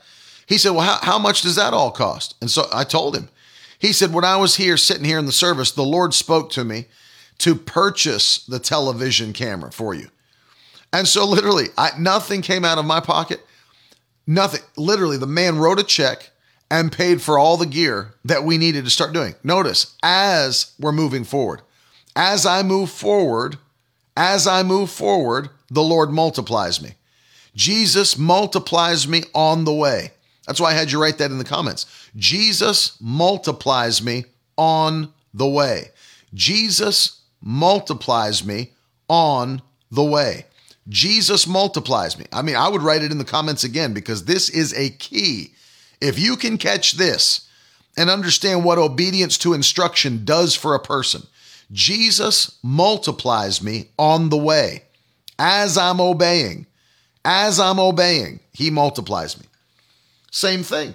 [0.47, 2.35] He said, Well, how, how much does that all cost?
[2.41, 3.29] And so I told him.
[3.79, 6.65] He said, When I was here sitting here in the service, the Lord spoke to
[6.65, 6.87] me
[7.39, 10.09] to purchase the television camera for you.
[10.95, 13.45] And so literally, I, nothing came out of my pocket.
[14.27, 14.63] Nothing.
[14.79, 16.31] Literally, the man wrote a check
[16.71, 19.35] and paid for all the gear that we needed to start doing.
[19.45, 21.61] Notice, as we're moving forward,
[22.17, 23.59] as I move forward,
[24.17, 26.91] as I move forward, the Lord multiplies me.
[27.55, 30.13] Jesus multiplies me on the way.
[30.47, 31.87] That's why I had you write that in the comments.
[32.17, 35.91] Jesus multiplies me on the way.
[36.33, 38.73] Jesus multiplies me
[39.09, 40.47] on the way.
[40.89, 42.27] Jesus multiplies me.
[42.33, 45.55] I mean, I would write it in the comments again because this is a key.
[46.01, 47.49] If you can catch this
[47.97, 51.27] and understand what obedience to instruction does for a person,
[51.73, 54.85] Jesus multiplies me on the way.
[55.39, 56.67] As I'm obeying,
[57.25, 59.47] as I'm obeying, he multiplies me.
[60.31, 60.95] Same thing.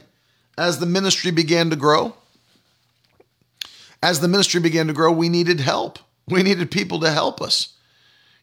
[0.57, 2.15] As the ministry began to grow,
[4.01, 5.99] as the ministry began to grow, we needed help.
[6.27, 7.73] We needed people to help us.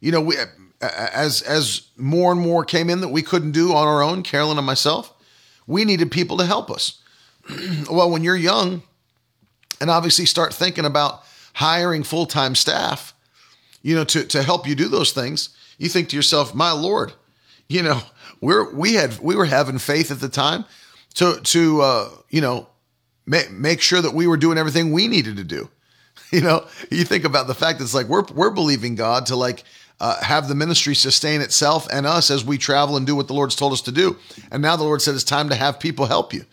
[0.01, 0.37] You know, we
[0.81, 4.59] as as more and more came in that we couldn't do on our own, Carolyn
[4.59, 5.13] and myself,
[5.67, 7.01] we needed people to help us.
[7.91, 8.83] well, when you're young
[9.81, 11.23] and obviously start thinking about
[11.57, 13.15] hiring full-time staff,
[13.83, 17.13] you know, to to help you do those things, you think to yourself, "My lord,
[17.69, 18.03] you know,
[18.41, 20.65] we're we had we were having faith at the time
[21.15, 22.69] to to uh, you know,
[23.25, 25.69] make make sure that we were doing everything we needed to do."
[26.33, 29.37] You know, you think about the fact that it's like we're we're believing God to
[29.37, 29.63] like
[30.01, 33.33] uh, have the ministry sustain itself and us as we travel and do what the
[33.33, 34.17] Lord's told us to do.
[34.51, 36.45] And now the Lord said it's time to have people help you.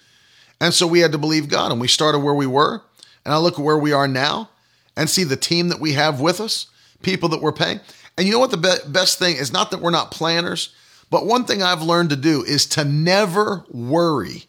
[0.61, 2.83] And so we had to believe God and we started where we were.
[3.25, 4.49] And I look at where we are now
[4.95, 6.67] and see the team that we have with us,
[7.01, 7.79] people that we're paying.
[8.17, 10.73] And you know what the be- best thing is not that we're not planners,
[11.09, 14.45] but one thing I've learned to do is to never worry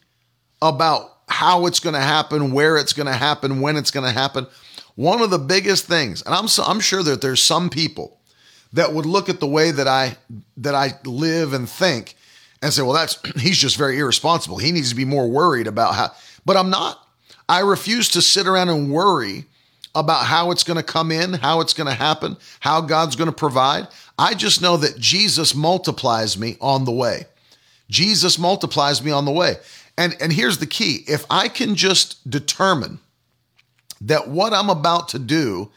[0.61, 4.11] about how it's going to happen, where it's going to happen, when it's going to
[4.11, 4.47] happen.
[4.95, 8.19] One of the biggest things, and I'm so, I'm sure that there's some people
[8.73, 10.17] that would look at the way that I
[10.57, 12.15] that I live and think
[12.61, 14.57] and say, well, that's he's just very irresponsible.
[14.57, 16.11] He needs to be more worried about how.
[16.45, 17.01] But I'm not.
[17.47, 19.45] I refuse to sit around and worry
[19.95, 23.29] about how it's going to come in, how it's going to happen, how God's going
[23.29, 23.87] to provide.
[24.17, 27.25] I just know that Jesus multiplies me on the way.
[27.89, 29.55] Jesus multiplies me on the way.
[29.97, 31.03] And and here's the key.
[31.07, 32.99] If I can just determine
[34.01, 35.71] that what I'm about to do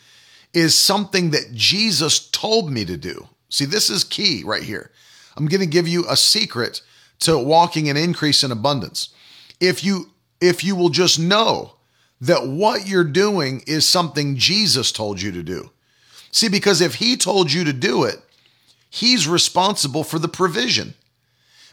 [0.52, 3.28] is something that Jesus told me to do.
[3.48, 4.90] See, this is key right here.
[5.37, 6.83] I'm going to give you a secret
[7.20, 9.11] to walking an increase in abundance.
[9.61, 11.74] If you if you will just know
[12.20, 15.70] that what you're doing is something Jesus told you to do.
[16.31, 18.20] See, because if he told you to do it,
[18.90, 20.94] he's responsible for the provision.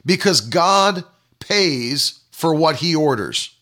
[0.05, 1.03] Because God
[1.39, 3.55] pays for what he orders.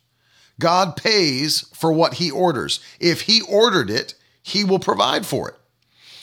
[0.60, 2.80] God pays for what he orders.
[3.00, 5.56] If he ordered it, he will provide for it.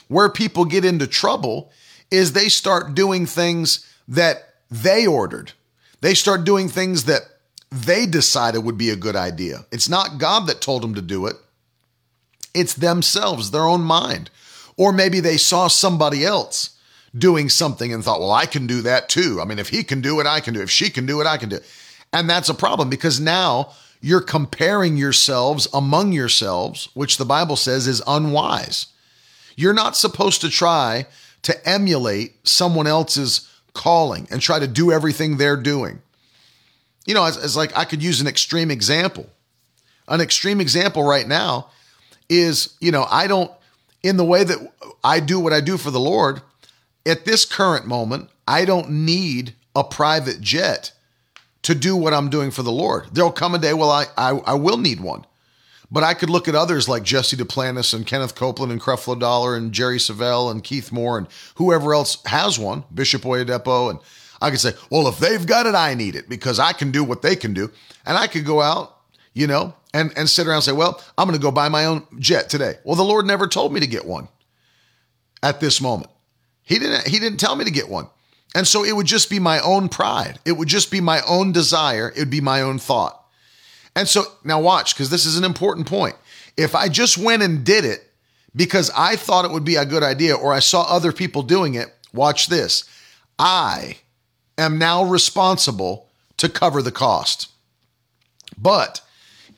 [0.08, 1.70] Where people get into trouble
[2.10, 5.52] is they start doing things that they ordered.
[6.00, 7.22] They start doing things that
[7.70, 9.64] they decided would be a good idea.
[9.70, 11.36] It's not God that told them to do it,
[12.54, 14.30] it's themselves, their own mind.
[14.76, 16.70] Or maybe they saw somebody else
[17.16, 19.38] doing something and thought, well, I can do that too.
[19.40, 20.64] I mean, if he can do it, I can do it.
[20.64, 21.70] If she can do it, I can do it.
[22.12, 27.86] And that's a problem because now you're comparing yourselves among yourselves, which the Bible says
[27.86, 28.86] is unwise.
[29.54, 31.06] You're not supposed to try
[31.42, 36.00] to emulate someone else's calling and try to do everything they're doing.
[37.10, 39.28] You know, it's, like I could use an extreme example.
[40.06, 41.68] An extreme example right now
[42.28, 43.50] is, you know, I don't,
[44.04, 46.40] in the way that I do what I do for the Lord,
[47.04, 50.92] at this current moment, I don't need a private jet
[51.62, 53.08] to do what I'm doing for the Lord.
[53.12, 55.26] There'll come a day, well, I, I, I will need one.
[55.90, 59.56] But I could look at others like Jesse Duplantis and Kenneth Copeland and Creflo Dollar
[59.56, 63.90] and Jerry Savelle and Keith Moore and whoever else has one, Bishop Oyedepo.
[63.90, 63.98] And
[64.40, 67.04] I could say, well, if they've got it, I need it because I can do
[67.04, 67.70] what they can do.
[68.06, 68.96] And I could go out,
[69.34, 71.84] you know, and, and sit around and say, well, I'm going to go buy my
[71.84, 72.74] own jet today.
[72.84, 74.28] Well, the Lord never told me to get one
[75.42, 76.10] at this moment.
[76.62, 78.08] He didn't, he didn't tell me to get one.
[78.54, 80.38] And so it would just be my own pride.
[80.44, 82.08] It would just be my own desire.
[82.08, 83.16] It would be my own thought.
[83.94, 86.16] And so now watch, because this is an important point.
[86.56, 88.08] If I just went and did it
[88.54, 91.74] because I thought it would be a good idea or I saw other people doing
[91.74, 92.84] it, watch this.
[93.38, 93.96] I
[94.60, 97.50] am now responsible to cover the cost.
[98.56, 99.00] But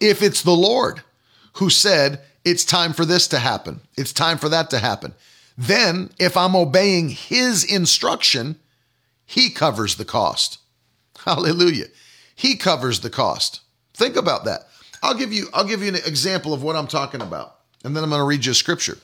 [0.00, 1.02] if it's the Lord
[1.54, 5.14] who said, it's time for this to happen, it's time for that to happen,
[5.56, 8.56] then if I'm obeying his instruction,
[9.24, 10.58] he covers the cost.
[11.24, 11.86] Hallelujah.
[12.34, 13.60] He covers the cost.
[13.94, 14.62] Think about that.
[15.02, 17.56] I'll give you I'll give you an example of what I'm talking about.
[17.84, 18.98] And then I'm going to read you a scripture.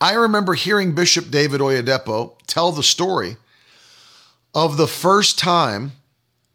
[0.00, 3.36] I remember hearing Bishop David Oyedepo tell the story
[4.56, 5.92] of the first time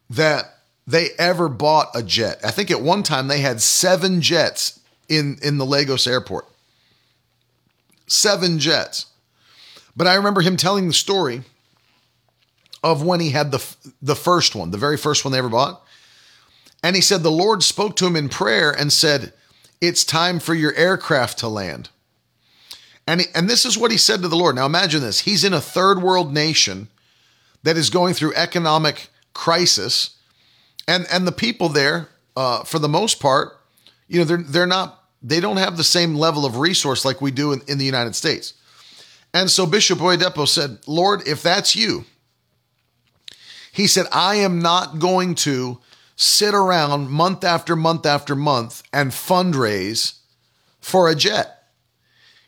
[0.09, 2.41] that they ever bought a jet.
[2.43, 6.47] I think at one time they had 7 jets in in the Lagos airport.
[8.07, 9.05] 7 jets.
[9.95, 11.43] But I remember him telling the story
[12.83, 13.63] of when he had the
[14.01, 15.83] the first one, the very first one they ever bought.
[16.83, 19.31] And he said the Lord spoke to him in prayer and said,
[19.79, 21.89] It's time for your aircraft to land.
[23.05, 24.55] And, he, and this is what he said to the Lord.
[24.55, 26.87] Now imagine this he's in a third world nation
[27.63, 30.17] that is going through economic crisis.
[30.87, 33.59] And, and the people there, uh, for the most part,
[34.07, 37.31] you know, they're, they're not, they don't have the same level of resource like we
[37.31, 38.53] do in, in the United States.
[39.33, 42.05] And so Bishop Oyedepo said, Lord, if that's you,
[43.71, 45.79] he said, I am not going to
[46.15, 50.19] sit around month after month after month and fundraise
[50.81, 51.63] for a jet.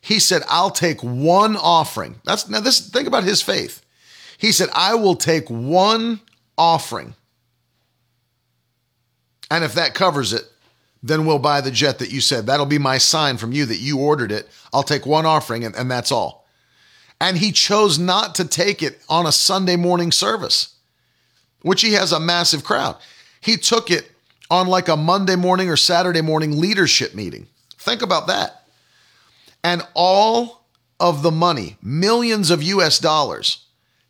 [0.02, 2.20] He said, I'll take one offering.
[2.26, 3.83] That's now this think about his faith.
[4.44, 6.20] He said, I will take one
[6.58, 7.16] offering.
[9.50, 10.44] And if that covers it,
[11.02, 12.46] then we'll buy the jet that you said.
[12.46, 14.50] That'll be my sign from you that you ordered it.
[14.74, 16.46] I'll take one offering and, and that's all.
[17.22, 20.76] And he chose not to take it on a Sunday morning service,
[21.62, 22.98] which he has a massive crowd.
[23.40, 24.12] He took it
[24.52, 27.48] on like a Monday morning or Saturday morning leadership meeting.
[27.78, 28.66] Think about that.
[29.64, 30.66] And all
[31.00, 33.64] of the money, millions of US dollars,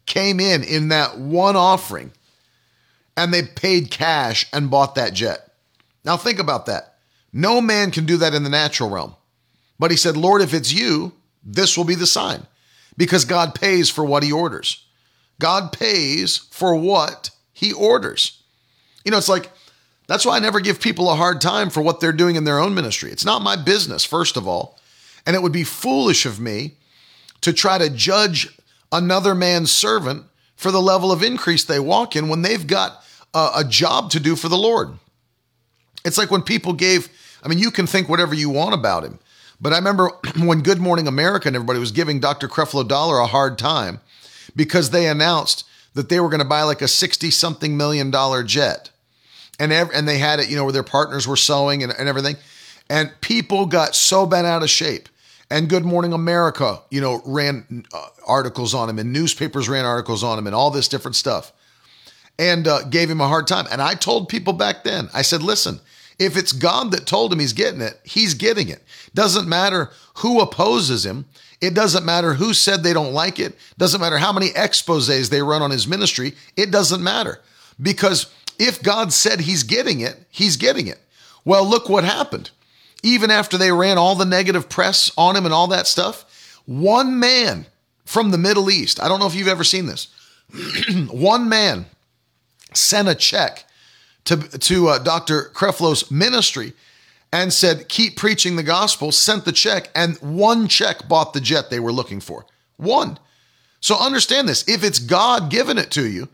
[0.05, 2.11] came in in that one offering
[3.15, 5.51] and they paid cash and bought that jet.
[6.03, 6.95] Now think about that.
[7.31, 9.15] No man can do that in the natural realm.
[9.79, 11.13] But he said, Lord, if it's you,
[11.43, 12.45] this will be the sign
[12.97, 14.85] because God pays for what he orders.
[15.39, 18.41] God pays for what he orders.
[19.03, 19.49] You know, it's like
[20.07, 22.59] that's why I never give people a hard time for what they're doing in their
[22.59, 23.11] own ministry.
[23.11, 24.79] It's not my business, first of all.
[25.25, 26.75] And it would be foolish of me
[27.41, 28.47] to try to judge
[28.93, 30.23] another man's servant
[30.55, 33.03] for the level of increase they walk in when they've got
[33.33, 34.91] a, a job to do for the Lord.
[36.05, 37.09] It's like when people gave,
[37.43, 39.19] I mean, you can think whatever you want about him.
[39.59, 42.47] But I remember when Good Morning America and everybody was giving Dr.
[42.47, 43.99] Creflo Dollar a hard time
[44.55, 48.43] because they announced that they were going to buy like a 60 something million dollar
[48.43, 48.89] jet
[49.59, 52.09] and ev- and they had it, you know, where their partners were sewing and, and
[52.09, 52.35] everything.
[52.89, 55.09] And people got so bent out of shape.
[55.53, 60.23] And Good Morning America, you know, ran uh, articles on him, and newspapers ran articles
[60.23, 61.53] on him, and all this different stuff.
[62.37, 63.65] and uh, gave him a hard time.
[63.71, 65.79] And I told people back then, I said, listen,
[66.19, 68.83] if it's God that told him he's getting it, he's getting it.
[69.13, 71.25] Doesn't matter who opposes him.
[71.61, 73.55] It doesn't matter who said they don't like it.
[73.77, 76.33] Doesn't matter how many exposes they run on his ministry.
[76.57, 77.39] It doesn't matter.
[77.81, 80.99] Because if God said he's getting it, he's getting it.
[81.45, 82.51] Well, look what happened.
[83.03, 87.19] Even after they ran all the negative press on him and all that stuff, one
[87.19, 87.65] man
[88.05, 90.07] from the Middle East, I don't know if you've ever seen this,
[91.11, 91.85] one man
[92.73, 93.65] sent a check
[94.25, 95.51] to, to uh, Dr.
[95.53, 96.73] Creflo's ministry
[97.31, 101.69] and said, Keep preaching the gospel, sent the check, and one check bought the jet
[101.69, 102.45] they were looking for.
[102.77, 103.19] One.
[103.79, 106.29] So understand this if it's God giving it to you,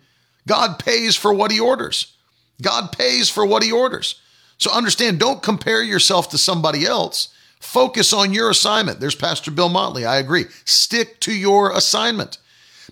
[0.47, 2.13] God pays for what he orders.
[2.61, 4.19] God pays for what he orders.
[4.59, 7.29] So understand, don't compare yourself to somebody else.
[7.59, 8.99] Focus on your assignment.
[8.99, 10.05] There's Pastor Bill Motley.
[10.05, 10.45] I agree.
[10.65, 12.37] Stick to your assignment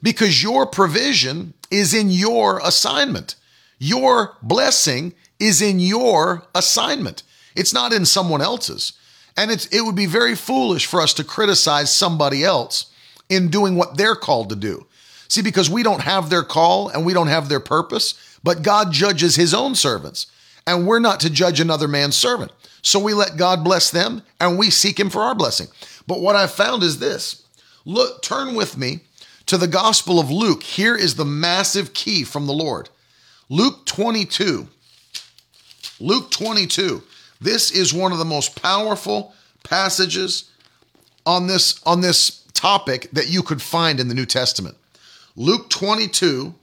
[0.01, 3.35] because your provision is in your assignment.
[3.79, 7.23] Your blessing is in your assignment.
[7.55, 8.93] It's not in someone else's.
[9.35, 12.91] And it's, it would be very foolish for us to criticize somebody else
[13.29, 14.87] in doing what they're called to do.
[15.27, 18.91] See, because we don't have their call and we don't have their purpose, but God
[18.91, 20.27] judges his own servants,
[20.67, 22.51] and we're not to judge another man's servant.
[22.83, 25.67] So we let God bless them and we seek him for our blessing.
[26.05, 27.43] But what I've found is this
[27.85, 28.99] look, turn with me
[29.47, 30.61] to the Gospel of Luke.
[30.61, 32.89] Here is the massive key from the Lord.
[33.49, 34.67] Luke 22.
[35.99, 37.01] Luke 22.
[37.39, 40.51] This is one of the most powerful passages
[41.25, 44.75] on this on this topic that you could find in the New Testament.
[45.35, 46.53] Luke 22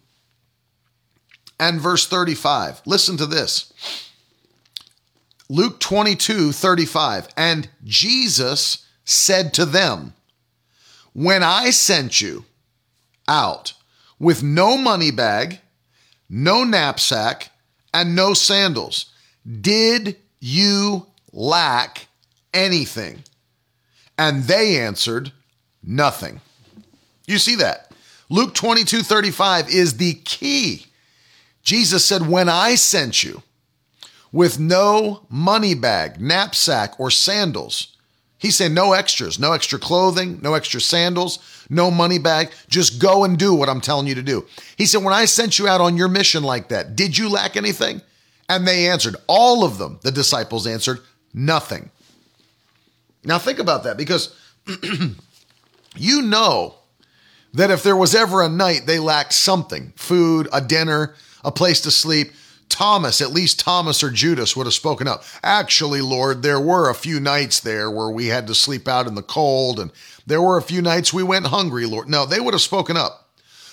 [1.58, 2.82] and verse 35.
[2.86, 3.72] Listen to this.
[5.48, 7.28] Luke 22, 35.
[7.36, 10.14] And Jesus said to them,
[11.12, 12.44] When I sent you
[13.28, 13.74] out
[14.18, 15.60] with no money bag,
[16.28, 17.50] no knapsack,
[17.92, 19.06] and no sandals.
[19.60, 22.08] Did you lack
[22.52, 23.22] anything?
[24.18, 25.32] And they answered,
[25.82, 26.40] Nothing.
[27.26, 27.92] You see that?
[28.30, 30.86] Luke 22 35 is the key.
[31.64, 33.42] Jesus said, When I sent you
[34.30, 37.94] with no money bag, knapsack, or sandals,
[38.44, 41.38] he said, no extras, no extra clothing, no extra sandals,
[41.70, 42.50] no money bag.
[42.68, 44.44] Just go and do what I'm telling you to do.
[44.76, 47.56] He said, when I sent you out on your mission like that, did you lack
[47.56, 48.02] anything?
[48.46, 51.00] And they answered, all of them, the disciples answered,
[51.32, 51.90] nothing.
[53.24, 54.36] Now think about that because
[55.96, 56.74] you know
[57.54, 61.14] that if there was ever a night they lacked something food, a dinner,
[61.44, 62.32] a place to sleep
[62.68, 65.22] Thomas, at least Thomas or Judas would have spoken up.
[65.42, 69.14] Actually, Lord, there were a few nights there where we had to sleep out in
[69.14, 69.92] the cold, and
[70.26, 72.08] there were a few nights we went hungry, Lord.
[72.08, 73.28] No, they would have spoken up.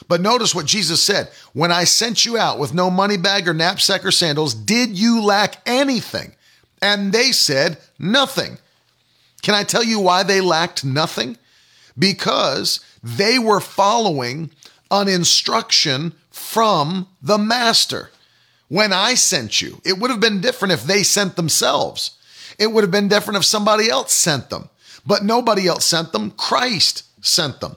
[0.07, 3.53] But notice what Jesus said When I sent you out with no money bag or
[3.53, 6.35] knapsack or sandals, did you lack anything?
[6.81, 8.57] And they said, Nothing.
[9.41, 11.37] Can I tell you why they lacked nothing?
[11.97, 14.51] Because they were following
[14.91, 18.09] an instruction from the master
[18.67, 19.81] when I sent you.
[19.85, 22.17] It would have been different if they sent themselves.
[22.57, 24.69] It would have been different if somebody else sent them.
[25.05, 26.31] But nobody else sent them.
[26.31, 27.75] Christ sent them.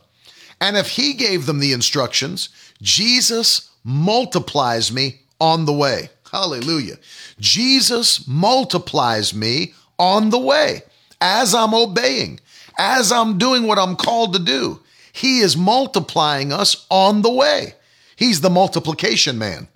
[0.61, 2.49] And if he gave them the instructions,
[2.81, 6.11] Jesus multiplies me on the way.
[6.31, 6.97] Hallelujah.
[7.39, 10.83] Jesus multiplies me on the way
[11.21, 12.41] as I'm obeying,
[12.79, 14.81] as I'm doing what I'm called to do.
[15.13, 17.75] He is multiplying us on the way.
[18.25, 19.69] He's the multiplication man.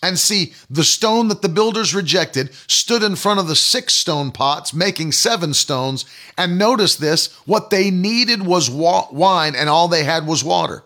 [0.00, 4.30] And see, the stone that the builders rejected stood in front of the six stone
[4.30, 6.04] pots, making seven stones.
[6.38, 10.84] And notice this what they needed was wa- wine, and all they had was water.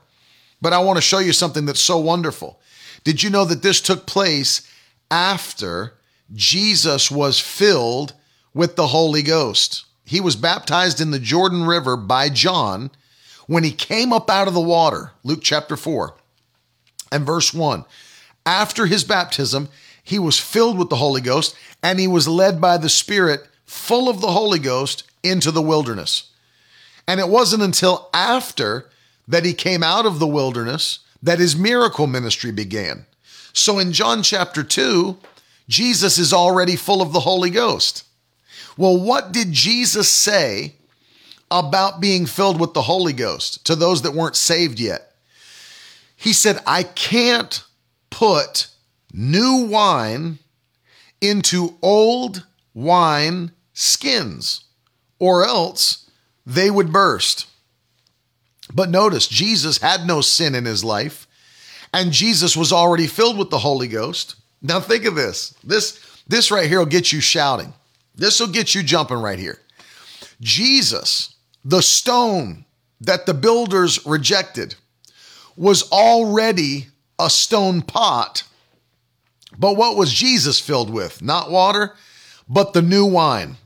[0.63, 2.59] But I want to show you something that's so wonderful.
[3.05, 4.67] Did you know that this took place
[5.11, 5.93] after
[6.33, 8.15] Jesus was filled
[8.55, 9.85] with the Holy Ghost?
[10.07, 12.91] He was baptized in the Jordan River by John
[13.47, 15.13] when he came up out of the water.
[15.23, 16.15] Luke chapter 4
[17.13, 17.85] and verse 1
[18.47, 19.69] after his baptism,
[20.03, 24.09] he was filled with the Holy Ghost and he was led by the Spirit, full
[24.09, 26.31] of the Holy Ghost, into the wilderness.
[27.07, 28.89] And it wasn't until after
[29.29, 33.07] that he came out of the wilderness that his miracle ministry began.
[33.53, 35.17] So in John chapter 2,
[35.69, 38.05] Jesus is already full of the Holy Ghost.
[38.77, 40.75] Well, what did Jesus say
[41.51, 45.10] about being filled with the Holy Ghost to those that weren't saved yet?
[46.21, 47.65] He said, I can't
[48.11, 48.69] put
[49.11, 50.39] new wine
[51.21, 54.65] into old wine skins,
[55.19, 56.11] or else
[56.45, 57.47] they would burst.
[58.73, 61.27] But notice, Jesus had no sin in his life,
[61.93, 64.37] and Jesus was already filled with the Holy Ghost.
[64.61, 65.55] Now think of this.
[65.65, 65.99] This
[66.29, 67.73] this right here will get you shouting.
[68.15, 69.59] This will get you jumping right here.
[70.43, 72.67] Jesus, the stone
[73.01, 74.75] that the builders rejected,
[75.57, 76.89] was already
[77.19, 78.45] a stone pot.
[79.59, 81.23] But what was Jesus filled with?
[81.23, 81.95] Not water,
[82.49, 83.57] but the new wine.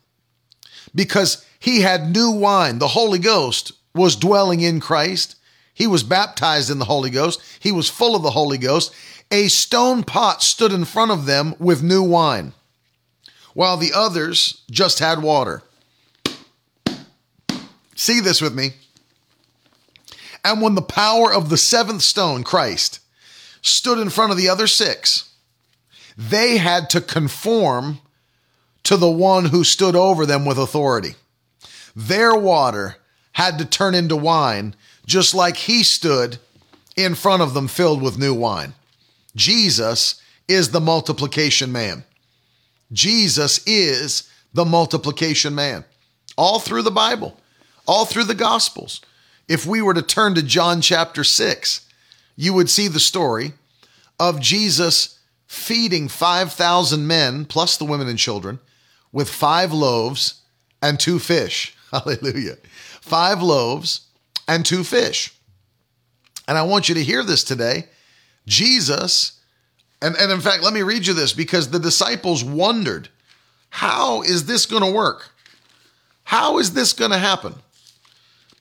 [0.95, 2.79] Because he had new wine.
[2.79, 5.37] The Holy Ghost was dwelling in Christ.
[5.73, 7.41] He was baptized in the Holy Ghost.
[7.59, 8.93] He was full of the Holy Ghost.
[9.31, 12.53] A stone pot stood in front of them with new wine,
[13.55, 15.63] while the others just had water.
[17.97, 18.73] See this with me.
[20.45, 23.01] And when the power of the seventh stone, Christ,
[23.63, 25.31] stood in front of the other six,
[26.17, 28.01] they had to conform
[28.85, 31.15] to the one who stood over them with authority.
[31.97, 32.97] Their water
[33.33, 34.75] had to turn into wine,
[35.07, 36.39] just like he stood
[36.97, 38.75] in front of them filled with new wine.
[39.35, 42.05] Jesus is the multiplication man.
[42.93, 45.85] Jesus is the multiplication man.
[46.37, 47.37] All through the Bible,
[47.87, 49.01] all through the Gospels.
[49.49, 51.87] If we were to turn to John chapter 6,
[52.37, 53.53] you would see the story
[54.19, 58.59] of Jesus feeding 5,000 men, plus the women and children,
[59.13, 60.43] with five loaves
[60.83, 61.75] and two fish.
[61.93, 62.57] Hallelujah.
[63.01, 64.09] Five loaves
[64.49, 65.33] and two fish.
[66.49, 67.85] And I want you to hear this today.
[68.47, 69.41] Jesus,
[70.03, 73.09] and, and in fact, let me read you this because the disciples wondered
[73.71, 75.31] how is this going to work?
[76.25, 77.55] How is this going to happen?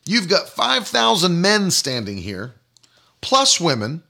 [0.06, 2.56] You've got 5,000 men standing here,
[3.22, 4.04] plus women,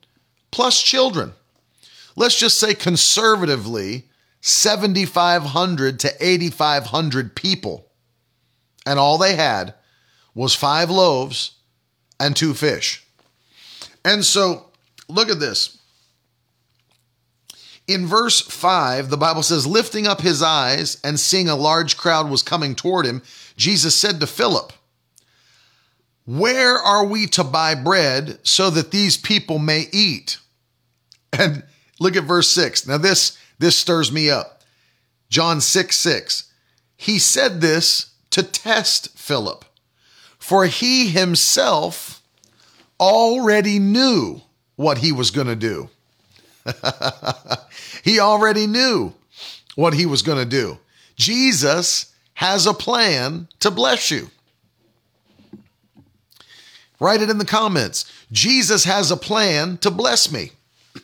[0.52, 1.34] plus children.
[2.16, 4.10] Let's just say conservatively
[4.42, 7.88] 7,500 to 8,500 people.
[8.86, 9.74] And all they had
[10.36, 11.56] was five loaves
[12.20, 13.06] and two fish.
[14.04, 14.66] And so
[15.08, 15.78] look at this.
[17.88, 22.30] In verse 5, the Bible says, lifting up his eyes and seeing a large crowd
[22.30, 23.22] was coming toward him,
[23.58, 24.72] Jesus said to Philip,
[26.26, 30.38] Where are we to buy bread so that these people may eat?
[31.38, 31.64] And
[32.00, 32.88] look at verse 6.
[32.88, 34.62] Now, this, this stirs me up.
[35.30, 36.52] John 6 6.
[36.96, 39.66] He said this to test Philip,
[40.38, 42.22] for he himself
[43.00, 44.42] already knew
[44.76, 45.90] what he was going to do.
[48.04, 49.14] he already knew
[49.76, 50.78] what he was going to do.
[51.16, 54.30] Jesus has a plan to bless you.
[57.04, 58.10] Write it in the comments.
[58.32, 60.52] Jesus has a plan to bless me.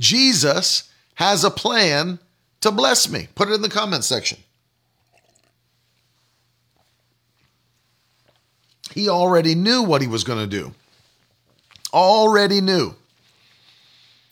[0.00, 2.18] Jesus has a plan
[2.62, 3.28] to bless me.
[3.34, 4.38] Put it in the comments section.
[8.94, 10.72] He already knew what he was going to do.
[11.92, 12.94] Already knew.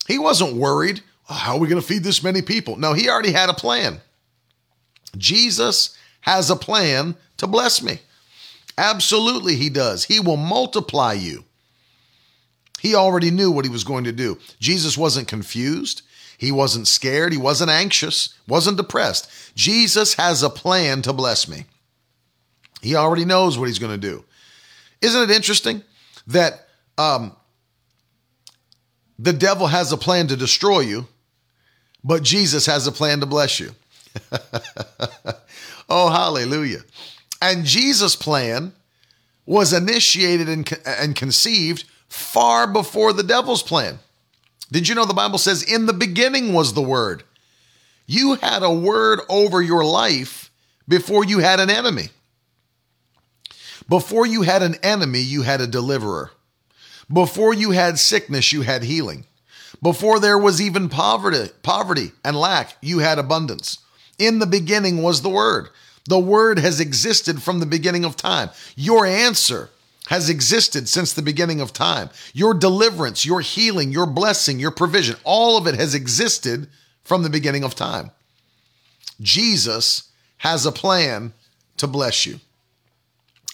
[0.06, 1.02] He wasn't worried.
[1.28, 2.76] Oh, how are we going to feed this many people?
[2.76, 4.00] No, he already had a plan.
[5.14, 7.98] Jesus has a plan to bless me.
[8.78, 10.04] Absolutely, he does.
[10.04, 11.44] He will multiply you.
[12.78, 14.38] He already knew what he was going to do.
[14.60, 16.02] Jesus wasn't confused.
[16.38, 17.32] He wasn't scared.
[17.32, 19.28] He wasn't anxious, wasn't depressed.
[19.56, 21.64] Jesus has a plan to bless me.
[22.80, 24.24] He already knows what he's going to do.
[25.02, 25.82] Isn't it interesting
[26.28, 27.34] that um,
[29.18, 31.08] the devil has a plan to destroy you,
[32.04, 33.74] but Jesus has a plan to bless you?
[35.88, 36.82] oh, hallelujah.
[37.40, 38.72] And Jesus' plan
[39.46, 43.98] was initiated and, and conceived far before the devil's plan.
[44.70, 47.22] Did you know the Bible says, in the beginning was the word?
[48.06, 50.50] You had a word over your life
[50.86, 52.08] before you had an enemy.
[53.88, 56.30] Before you had an enemy, you had a deliverer.
[57.10, 59.24] Before you had sickness, you had healing.
[59.82, 63.78] Before there was even poverty, poverty and lack, you had abundance.
[64.18, 65.68] In the beginning was the word.
[66.08, 68.48] The word has existed from the beginning of time.
[68.76, 69.68] Your answer
[70.06, 72.08] has existed since the beginning of time.
[72.32, 76.66] Your deliverance, your healing, your blessing, your provision, all of it has existed
[77.04, 78.10] from the beginning of time.
[79.20, 80.04] Jesus
[80.38, 81.34] has a plan
[81.76, 82.40] to bless you.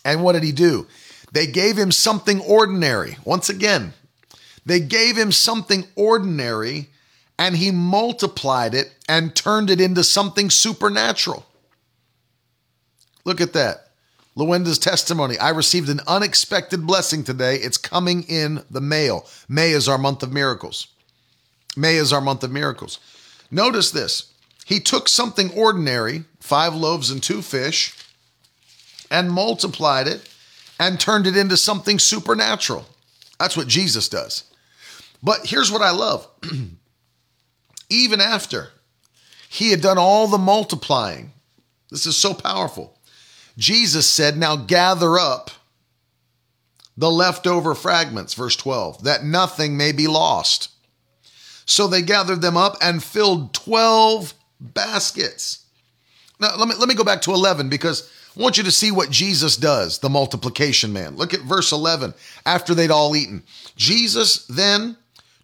[0.05, 0.87] And what did he do?
[1.33, 3.17] They gave him something ordinary.
[3.25, 3.95] Once again,
[4.65, 6.91] they gave him something ordinary
[7.37, 11.45] and he multiplied it and turned it into something supernatural.
[13.25, 13.89] Look at that.
[14.37, 15.39] Luenda's testimony.
[15.39, 17.57] I received an unexpected blessing today.
[17.57, 19.27] It's coming in the mail.
[19.49, 20.89] May is our month of miracles.
[21.77, 22.99] May is our month of miracles.
[23.51, 24.33] Notice this.
[24.65, 27.97] He took something ordinary, five loaves and two fish,
[29.11, 30.29] and multiplied it
[30.81, 32.87] and turned it into something supernatural.
[33.39, 34.45] That's what Jesus does.
[35.23, 36.27] But here's what I love.
[37.91, 38.71] Even after
[39.49, 41.33] he had done all the multiplying,
[41.91, 42.94] this is so powerful.
[43.57, 45.51] Jesus said, Now gather up
[46.97, 50.71] the leftover fragments, verse 12, that nothing may be lost.
[51.67, 55.65] So they gathered them up and filled 12 baskets.
[56.39, 58.91] Now, let me, let me go back to 11 because I want you to see
[58.91, 61.17] what Jesus does, the multiplication man.
[61.17, 62.15] Look at verse 11.
[62.45, 63.43] After they'd all eaten,
[63.77, 64.97] Jesus then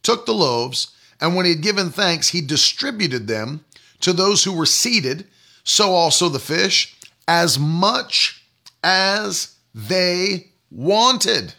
[0.02, 3.64] took the loaves, and when he had given thanks, he distributed them
[4.00, 5.26] to those who were seated,
[5.62, 6.96] so also the fish,
[7.30, 8.44] as much
[8.82, 11.54] as they wanted.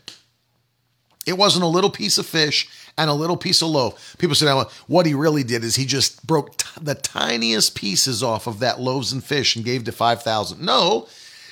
[1.26, 2.67] It wasn't a little piece of fish
[2.97, 4.17] and a little piece of loaf.
[4.17, 8.47] People now, what he really did is he just broke t- the tiniest pieces off
[8.47, 10.59] of that loaves and fish and gave to 5,000.
[10.59, 11.07] No,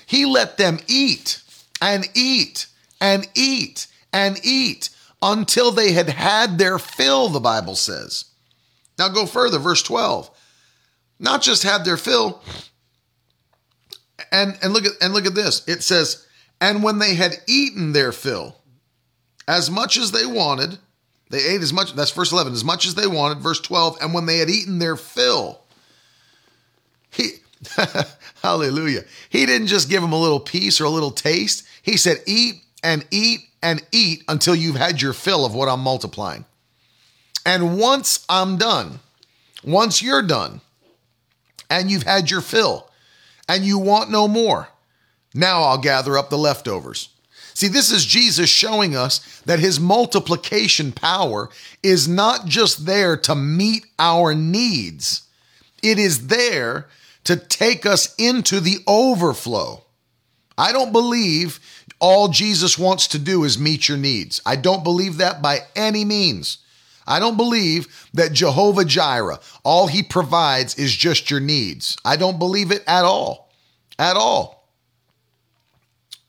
[0.06, 1.42] he let them eat
[1.82, 2.68] and eat
[3.00, 4.90] and eat and eat
[5.22, 8.26] until they had had their fill, the Bible says.
[8.98, 10.30] Now go further, verse 12.
[11.20, 12.42] Not just had their fill,
[14.32, 15.68] and, and look at and look at this.
[15.68, 16.26] It says,
[16.62, 18.56] and when they had eaten their fill,
[19.48, 20.78] as much as they wanted,
[21.30, 23.40] they ate as much, that's verse 11, as much as they wanted.
[23.40, 25.62] Verse 12, and when they had eaten their fill,
[27.10, 27.30] he,
[28.44, 31.66] hallelujah, he didn't just give them a little piece or a little taste.
[31.82, 35.82] He said, eat and eat and eat until you've had your fill of what I'm
[35.82, 36.46] multiplying.
[37.46, 39.00] And once I'm done,
[39.64, 40.62] once you're done,
[41.70, 42.89] and you've had your fill,
[43.50, 44.70] and you want no more,
[45.34, 47.10] now I'll gather up the leftovers.
[47.54, 51.50] See, this is Jesus showing us that his multiplication power
[51.84, 55.24] is not just there to meet our needs,
[55.84, 56.88] it is there
[57.26, 59.84] to take us into the overflow.
[60.58, 61.60] I don't believe
[62.00, 64.42] all Jesus wants to do is meet your needs.
[64.46, 66.60] I don't believe that by any means.
[67.10, 71.98] I don't believe that Jehovah Jireh, all he provides is just your needs.
[72.06, 73.52] I don't believe it at all.
[73.98, 74.70] At all.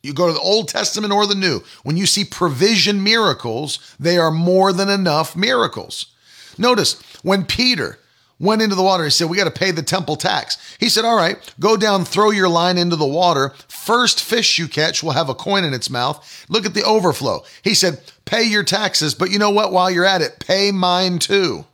[0.02, 1.62] You go to the Old Testament or the New.
[1.82, 6.06] When you see provision miracles, they are more than enough miracles.
[6.56, 7.98] Notice when Peter
[8.38, 10.76] went into the water, he said, We got to pay the temple tax.
[10.80, 13.52] He said, All right, go down, throw your line into the water.
[13.68, 16.46] First fish you catch will have a coin in its mouth.
[16.48, 17.44] Look at the overflow.
[17.62, 18.00] He said,
[18.30, 19.72] Pay your taxes, but you know what?
[19.72, 21.64] While you're at it, pay mine too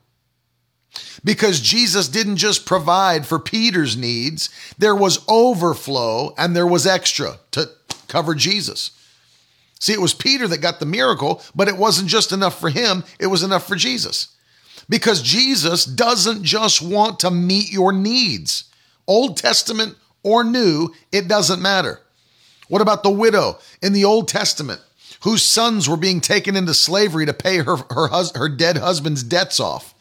[1.27, 4.49] because Jesus didn't just provide for Peter's needs,
[4.79, 7.69] there was overflow and there was extra to
[8.07, 8.93] cover Jesus.
[9.81, 13.03] See, it was Peter that got the miracle, but it wasn't just enough for him,
[13.19, 14.37] it was enough for Jesus.
[14.89, 18.73] Because Jesus doesn't just want to meet your needs,
[19.09, 22.01] Old Testament or New, it doesn't matter.
[22.69, 24.81] What about the widow in the Old Testament
[25.27, 29.25] whose sons were being taken into slavery to pay her, her, hus- her dead husband's
[29.25, 29.93] debts off?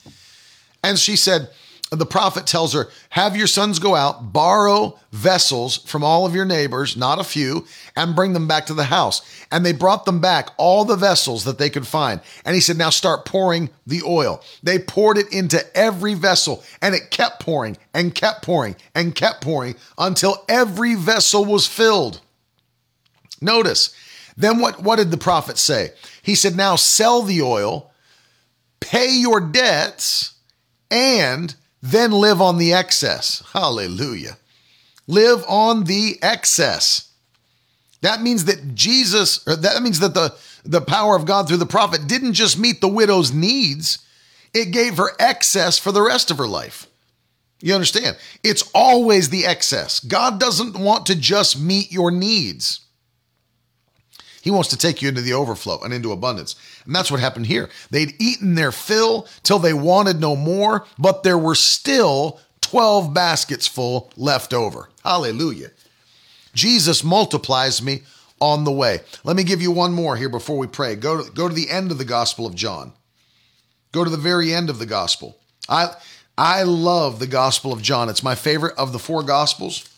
[0.83, 1.49] And she said,
[1.89, 6.45] the prophet tells her, Have your sons go out, borrow vessels from all of your
[6.45, 7.65] neighbors, not a few,
[7.95, 9.21] and bring them back to the house.
[9.51, 12.21] And they brought them back all the vessels that they could find.
[12.43, 14.43] And he said, Now start pouring the oil.
[14.61, 19.41] They poured it into every vessel, and it kept pouring and kept pouring and kept
[19.41, 22.21] pouring until every vessel was filled.
[23.41, 23.93] Notice,
[24.37, 25.91] then what, what did the prophet say?
[26.21, 27.91] He said, Now sell the oil,
[28.79, 30.33] pay your debts
[30.91, 33.43] and then live on the excess.
[33.53, 34.37] Hallelujah.
[35.07, 37.11] Live on the excess.
[38.01, 41.65] That means that Jesus, or that means that the, the power of God through the
[41.65, 43.99] prophet didn't just meet the widow's needs,
[44.53, 46.87] it gave her excess for the rest of her life.
[47.61, 48.17] You understand?
[48.43, 49.99] It's always the excess.
[49.99, 52.84] God doesn't want to just meet your needs.
[54.45, 56.55] He wants to take you into the overflow and into abundance.
[56.85, 57.67] And that's what happened here.
[57.89, 63.65] They'd eaten their fill till they wanted no more, but there were still 12 baskets
[63.65, 64.89] full left over.
[65.03, 65.71] Hallelujah.
[66.53, 68.03] Jesus multiplies me
[68.39, 68.99] on the way.
[69.23, 70.95] Let me give you one more here before we pray.
[70.95, 72.93] Go to, go to the end of the Gospel of John.
[73.91, 75.39] Go to the very end of the Gospel.
[75.67, 75.95] I,
[76.37, 78.09] I love the Gospel of John.
[78.09, 79.89] It's my favorite of the four Gospels.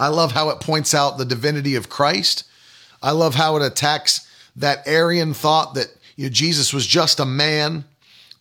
[0.00, 2.42] I love how it points out the divinity of Christ.
[3.02, 7.24] I love how it attacks that Arian thought that you know, Jesus was just a
[7.24, 7.84] man,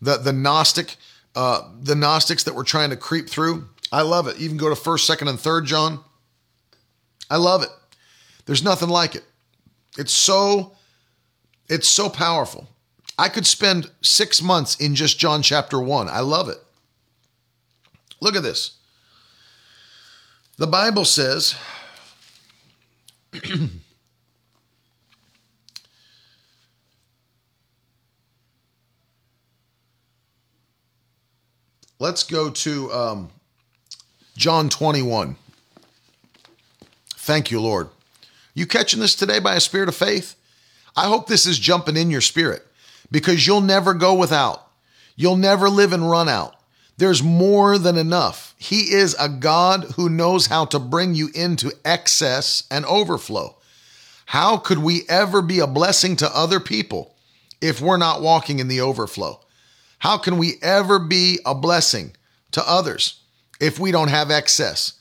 [0.02, 0.96] the the Gnostic,
[1.36, 3.68] uh, the Gnostics that were trying to creep through.
[3.92, 4.38] I love it.
[4.40, 6.04] Even go to first, second, and third John.
[7.30, 7.70] I love it.
[8.46, 9.24] There's nothing like it.
[9.98, 10.74] It's so,
[11.70, 12.68] it's so powerful.
[13.18, 16.08] I could spend six months in just John chapter one.
[16.10, 16.58] I love it.
[18.20, 18.78] Look at this.
[20.58, 21.56] The Bible says.
[32.00, 33.30] let's go to um,
[34.36, 35.36] John 21.
[37.10, 37.90] Thank you, Lord.
[38.54, 40.36] You catching this today by a spirit of faith?
[40.96, 42.66] I hope this is jumping in your spirit
[43.12, 44.68] because you'll never go without.
[45.16, 46.56] You'll never live and run out.
[46.98, 48.56] There's more than enough.
[48.58, 53.56] He is a God who knows how to bring you into excess and overflow.
[54.28, 57.16] How could we ever be a blessing to other people
[57.62, 59.40] if we're not walking in the overflow?
[60.00, 62.14] How can we ever be a blessing
[62.52, 63.22] to others
[63.60, 64.94] if we don't have excess?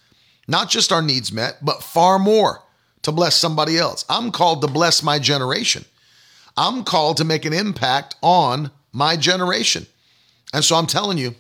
[0.49, 2.63] Not just our needs met, but far more
[3.03, 4.05] to bless somebody else.
[4.09, 5.85] I'm called to bless my generation.
[6.57, 9.87] I'm called to make an impact on my generation.
[10.55, 11.35] And so I'm telling you,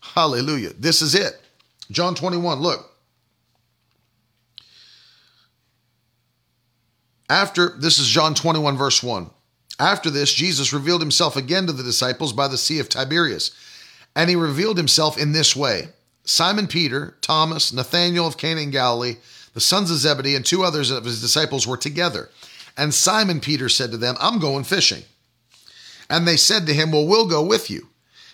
[0.00, 1.40] hallelujah, this is it.
[1.90, 2.90] John 21, look.
[7.28, 9.28] After, this is John 21, verse 1.
[9.78, 13.50] After this, Jesus revealed himself again to the disciples by the Sea of Tiberias.
[14.14, 15.88] And he revealed himself in this way
[16.24, 19.16] Simon Peter, Thomas, Nathanael of Cana in Galilee,
[19.52, 22.30] the sons of Zebedee, and two others of his disciples were together.
[22.76, 25.02] And Simon Peter said to them, I'm going fishing.
[26.10, 27.88] And they said to him, Well, we'll go with you.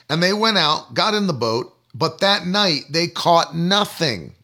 [0.08, 4.34] And they went out, got in the boat, but that night they caught nothing.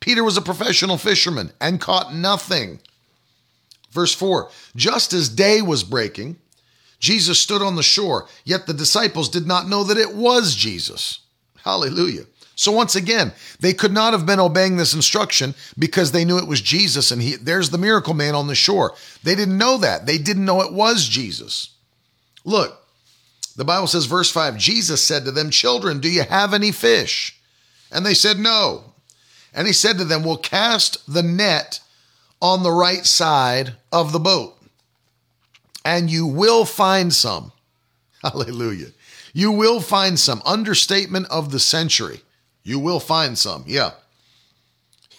[0.00, 2.80] Peter was a professional fisherman and caught nothing.
[3.98, 6.36] Verse 4 Just as day was breaking,
[7.00, 11.18] Jesus stood on the shore, yet the disciples did not know that it was Jesus.
[11.64, 12.26] Hallelujah.
[12.54, 16.46] So once again, they could not have been obeying this instruction because they knew it
[16.46, 18.94] was Jesus and he there's the miracle man on the shore.
[19.24, 20.06] They didn't know that.
[20.06, 21.70] They didn't know it was Jesus.
[22.44, 22.80] Look,
[23.56, 27.36] the Bible says verse 5, Jesus said to them, "Children, do you have any fish?"
[27.90, 28.92] And they said, "No."
[29.52, 31.80] And he said to them, "Well, cast the net
[32.40, 34.56] on the right side of the boat,
[35.84, 37.52] and you will find some.
[38.22, 38.88] Hallelujah.
[39.32, 40.42] You will find some.
[40.44, 42.20] Understatement of the century.
[42.62, 43.64] You will find some.
[43.66, 43.92] Yeah.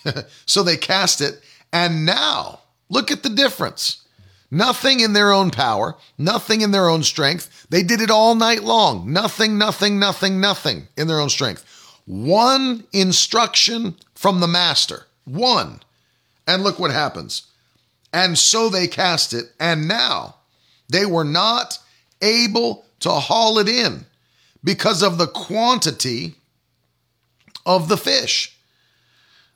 [0.46, 1.42] so they cast it,
[1.72, 4.04] and now look at the difference.
[4.52, 7.68] Nothing in their own power, nothing in their own strength.
[7.70, 9.12] They did it all night long.
[9.12, 11.66] Nothing, nothing, nothing, nothing in their own strength.
[12.06, 15.06] One instruction from the master.
[15.26, 15.82] One.
[16.50, 17.44] And look what happens.
[18.12, 20.38] And so they cast it, and now
[20.90, 21.78] they were not
[22.24, 24.08] able to haul it in
[24.64, 26.34] because of the quantity
[27.68, 28.58] of the fish.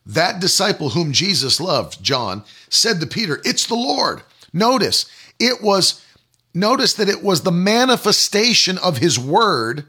[0.06, 4.22] That disciple whom Jesus loved, John, said to Peter, It's the Lord.
[4.54, 5.08] Notice,
[5.40, 6.06] it was,
[6.54, 9.86] notice that it was the manifestation of his word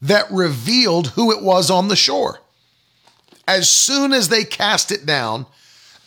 [0.00, 2.40] that revealed who it was on the shore.
[3.46, 5.44] As soon as they cast it down,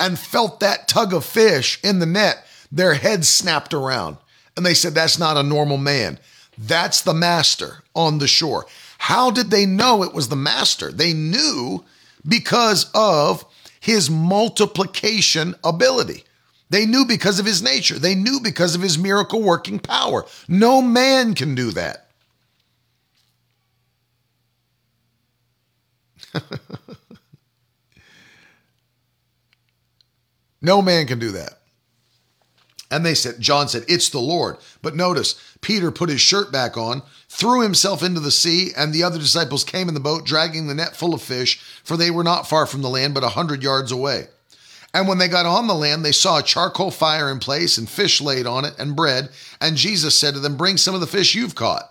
[0.01, 4.17] and felt that tug of fish in the net, their heads snapped around.
[4.57, 6.19] And they said, That's not a normal man.
[6.57, 8.65] That's the master on the shore.
[8.97, 10.91] How did they know it was the master?
[10.91, 11.85] They knew
[12.27, 13.45] because of
[13.79, 16.23] his multiplication ability.
[16.69, 17.99] They knew because of his nature.
[17.99, 20.25] They knew because of his miracle working power.
[20.47, 22.07] No man can do that.
[30.61, 31.59] No man can do that.
[32.91, 34.57] And they said, John said, It's the Lord.
[34.81, 39.03] But notice, Peter put his shirt back on, threw himself into the sea, and the
[39.03, 42.23] other disciples came in the boat, dragging the net full of fish, for they were
[42.23, 44.27] not far from the land, but a hundred yards away.
[44.93, 47.89] And when they got on the land, they saw a charcoal fire in place, and
[47.89, 49.29] fish laid on it, and bread.
[49.61, 51.89] And Jesus said to them, Bring some of the fish you've caught.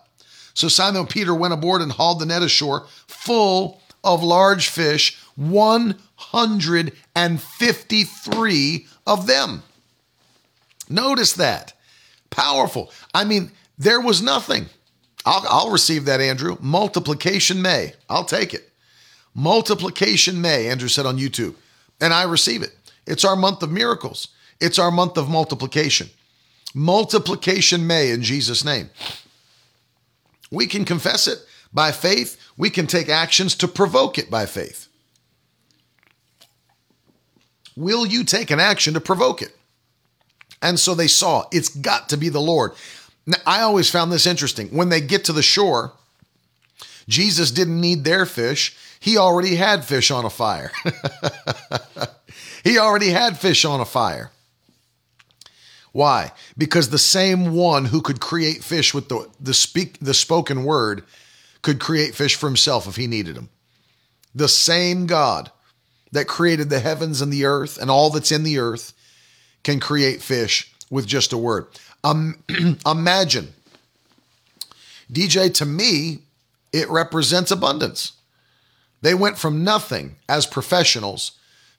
[0.53, 5.19] So Simon Peter went aboard and hauled the net ashore, full of large fish,
[6.33, 9.63] 153 of them.
[10.89, 11.75] Notice that.
[12.31, 12.91] Powerful.
[13.15, 14.67] I mean, there was nothing.
[15.25, 16.57] I'll, I'll receive that, Andrew.
[16.61, 17.93] Multiplication may.
[18.09, 18.71] I'll take it.
[19.35, 21.55] Multiplication may, Andrew said on YouTube.
[22.01, 22.77] And I receive it.
[23.07, 24.29] It's our month of miracles,
[24.61, 26.09] it's our month of multiplication.
[26.75, 28.91] Multiplication may in Jesus' name.
[30.51, 31.39] We can confess it
[31.73, 34.89] by faith, we can take actions to provoke it by faith.
[37.77, 39.57] Will you take an action to provoke it?
[40.63, 42.73] And so they saw it's got to be the Lord.
[43.27, 44.69] Now, I always found this interesting.
[44.69, 45.93] When they get to the shore,
[47.09, 48.77] Jesus didn't need their fish.
[48.99, 50.73] He already had fish on a fire.
[52.65, 54.31] he already had fish on a fire.
[55.93, 56.33] Why?
[56.57, 61.03] Because the same one who could create fish with the, the speak the spoken word
[61.63, 63.49] could create fish for himself if he needed them.
[64.35, 65.51] The same God
[66.13, 68.93] that created the heavens and the earth and all that's in the earth
[69.63, 71.67] can create fish with just a word.
[72.03, 72.43] Um,
[72.87, 73.53] imagine,
[75.13, 76.21] DJ, to me,
[76.73, 78.13] it represents abundance.
[79.03, 81.33] They went from nothing as professionals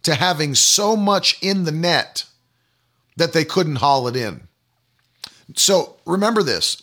[0.04, 2.26] to having so much in the net
[3.18, 4.48] that they couldn't haul it in.
[5.56, 6.82] So remember this.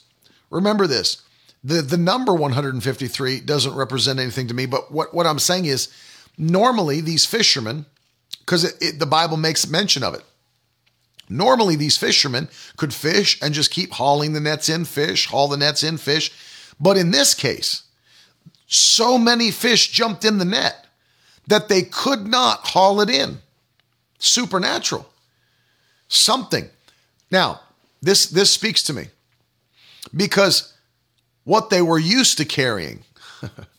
[0.50, 1.22] Remember this.
[1.64, 5.88] The, the number 153 doesn't represent anything to me, but what, what I'm saying is
[6.38, 7.84] normally these fishermen,
[8.40, 10.22] because the Bible makes mention of it,
[11.28, 15.56] normally these fishermen could fish and just keep hauling the nets in fish, haul the
[15.56, 16.32] nets in fish.
[16.80, 17.82] But in this case,
[18.66, 20.86] so many fish jumped in the net
[21.46, 23.38] that they could not haul it in.
[24.18, 25.08] Supernatural.
[26.08, 26.68] Something.
[27.30, 27.60] Now,
[28.00, 29.06] this this speaks to me
[30.14, 30.74] because
[31.44, 33.04] what they were used to carrying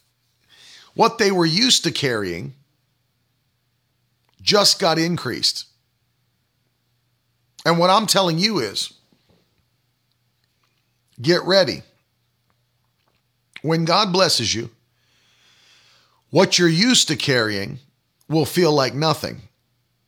[0.95, 2.53] what they were used to carrying
[4.41, 5.65] just got increased.
[7.65, 8.93] And what I'm telling you is
[11.21, 11.83] get ready.
[13.61, 14.69] When God blesses you,
[16.29, 17.79] what you're used to carrying
[18.29, 19.41] will feel like nothing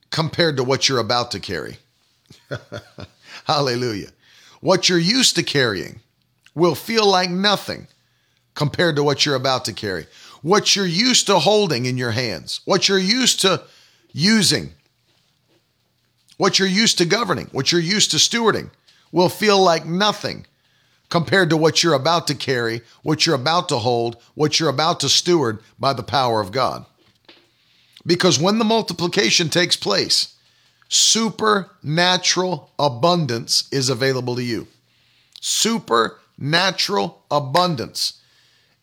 [0.09, 1.77] compared to what you're about to carry.
[3.45, 4.09] Hallelujah.
[4.61, 5.99] What you're used to carrying
[6.53, 7.87] will feel like nothing
[8.53, 10.05] compared to what you're about to carry.
[10.41, 13.63] What you're used to holding in your hands, what you're used to
[14.11, 14.71] using,
[16.37, 18.71] what you're used to governing, what you're used to stewarding
[19.11, 20.45] will feel like nothing
[21.09, 24.99] compared to what you're about to carry, what you're about to hold, what you're about
[25.01, 26.85] to steward by the power of God.
[28.05, 30.35] Because when the multiplication takes place,
[30.87, 34.67] supernatural abundance is available to you.
[35.39, 38.20] Supernatural abundance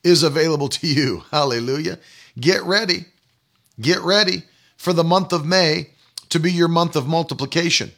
[0.08, 1.24] is available to you.
[1.30, 1.98] Hallelujah.
[2.38, 3.06] Get ready.
[3.80, 4.44] Get ready
[4.76, 5.90] for the month of May
[6.30, 7.92] to be your month of multiplication.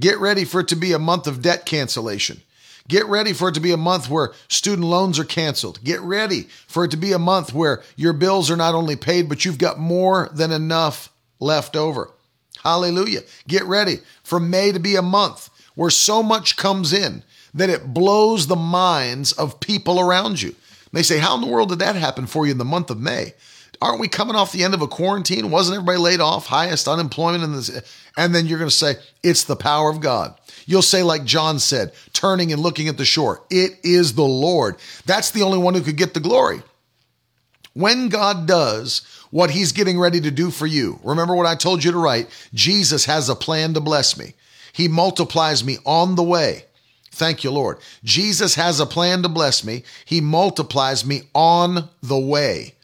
[0.00, 2.42] Get ready for it to be a month of debt cancellation.
[2.86, 5.82] Get ready for it to be a month where student loans are canceled.
[5.82, 9.28] Get ready for it to be a month where your bills are not only paid,
[9.28, 11.10] but you've got more than enough
[11.40, 12.10] left over.
[12.62, 13.20] Hallelujah.
[13.48, 17.22] Get ready for May to be a month where so much comes in
[17.54, 20.54] that it blows the minds of people around you.
[20.94, 23.00] They say, How in the world did that happen for you in the month of
[23.00, 23.34] May?
[23.82, 25.50] Aren't we coming off the end of a quarantine?
[25.50, 26.46] Wasn't everybody laid off?
[26.46, 27.70] Highest unemployment in this.
[28.16, 30.38] And then you're going to say, It's the power of God.
[30.66, 34.76] You'll say, like John said, turning and looking at the shore, It is the Lord.
[35.04, 36.62] That's the only one who could get the glory.
[37.74, 41.82] When God does what he's getting ready to do for you, remember what I told
[41.82, 44.34] you to write Jesus has a plan to bless me.
[44.72, 46.66] He multiplies me on the way.
[47.14, 47.78] Thank you, Lord.
[48.02, 49.84] Jesus has a plan to bless me.
[50.04, 52.74] He multiplies me on the way.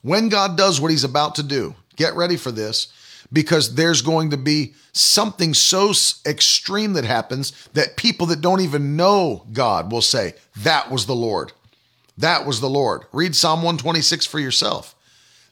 [0.00, 2.92] When God does what he's about to do, get ready for this
[3.32, 5.92] because there's going to be something so
[6.26, 11.14] extreme that happens that people that don't even know God will say, That was the
[11.14, 11.52] Lord.
[12.18, 13.02] That was the Lord.
[13.12, 14.94] Read Psalm 126 for yourself.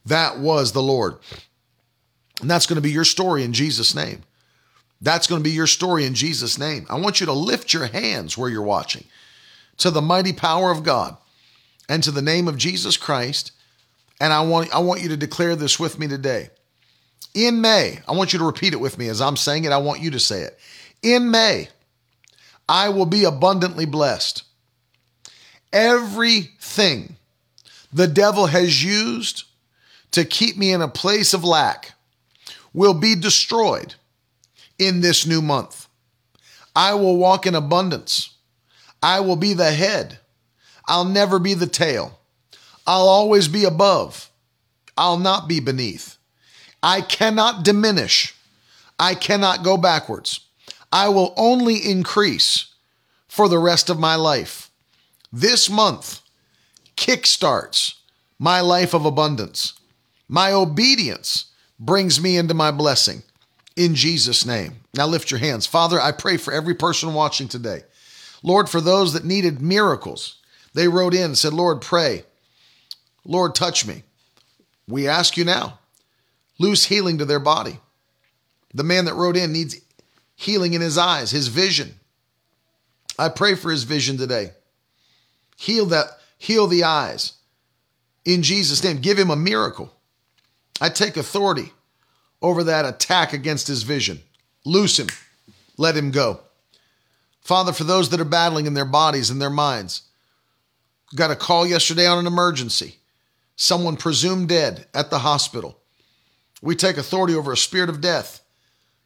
[0.07, 1.16] That was the Lord.
[2.40, 4.22] And that's going to be your story in Jesus' name.
[5.01, 6.86] That's going to be your story in Jesus' name.
[6.90, 9.05] I want you to lift your hands where you're watching
[9.78, 11.16] to the mighty power of God
[11.88, 13.53] and to the name of Jesus Christ.
[14.20, 16.51] And I want, I want you to declare this with me today.
[17.32, 19.72] In May, I want you to repeat it with me as I'm saying it.
[19.72, 20.59] I want you to say it.
[21.03, 21.68] In May,
[22.68, 24.42] I will be abundantly blessed.
[25.72, 27.16] Everything
[27.92, 29.44] the devil has used
[30.11, 31.92] to keep me in a place of lack
[32.74, 33.94] will be destroyed
[34.81, 35.87] in this new month.
[36.74, 38.35] I will walk in abundance.
[39.03, 40.18] I will be the head.
[40.89, 42.18] I'll never be the tail.
[42.87, 44.31] I'll always be above.
[44.97, 46.16] I'll not be beneath.
[46.83, 48.35] I cannot diminish.
[48.99, 50.41] I cannot go backwards.
[50.91, 52.66] I will only increase
[53.28, 54.70] for the rest of my life.
[55.33, 56.20] This month
[56.97, 57.95] kickstarts
[58.39, 59.74] my life of abundance.
[60.28, 61.47] My obedience
[61.78, 63.22] brings me into my blessing
[63.81, 64.74] in Jesus' name.
[64.95, 65.64] Now lift your hands.
[65.64, 67.81] Father, I pray for every person watching today.
[68.43, 70.37] Lord, for those that needed miracles,
[70.74, 72.24] they wrote in said, Lord, pray.
[73.24, 74.03] Lord, touch me.
[74.87, 75.78] We ask you now,
[76.59, 77.81] loose healing to their body.
[78.74, 79.81] The man that wrote in needs
[80.37, 81.95] healing in his eyes, his vision.
[83.18, 84.51] I pray for his vision today.
[85.57, 87.33] Heal that, heal the eyes.
[88.26, 89.91] In Jesus' name, give him a miracle.
[90.83, 91.72] I take authority
[92.43, 94.20] over that attack against his vision.
[94.64, 95.09] Loose him.
[95.76, 96.41] Let him go.
[97.41, 100.03] Father, for those that are battling in their bodies and their minds,
[101.14, 102.97] got a call yesterday on an emergency.
[103.57, 105.78] Someone presumed dead at the hospital.
[106.62, 108.41] We take authority over a spirit of death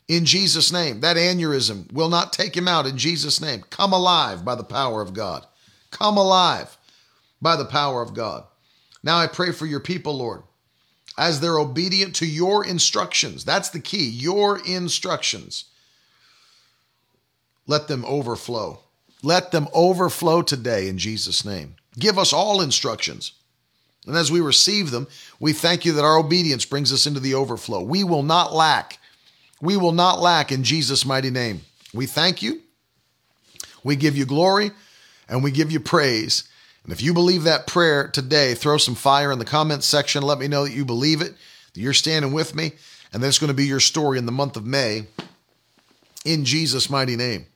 [0.09, 1.01] in Jesus' name.
[1.01, 3.65] That aneurysm will not take him out in Jesus' name.
[3.71, 5.47] Come alive by the power of God.
[5.91, 6.77] Come alive
[7.41, 8.45] by the power of God.
[9.03, 10.43] Now I pray for your people, Lord,
[11.17, 13.45] as they're obedient to your instructions.
[13.45, 15.65] That's the key, your instructions.
[17.67, 18.81] Let them overflow.
[19.23, 21.77] Let them overflow today in Jesus' name.
[21.99, 23.33] Give us all instructions.
[24.07, 25.07] And as we receive them,
[25.41, 27.81] we thank you that our obedience brings us into the overflow.
[27.81, 28.99] We will not lack.
[29.63, 31.63] We will not lack in Jesus' mighty name.
[31.95, 32.61] We thank you.
[33.83, 34.73] We give you glory
[35.29, 36.45] and we give you praise.
[36.85, 40.23] And if you believe that prayer today, throw some fire in the comments section.
[40.23, 41.35] Let me know that you believe it,
[41.73, 42.73] that you're standing with me,
[43.13, 45.07] and that's going to be your story in the month of May
[46.25, 47.47] in Jesus' mighty name.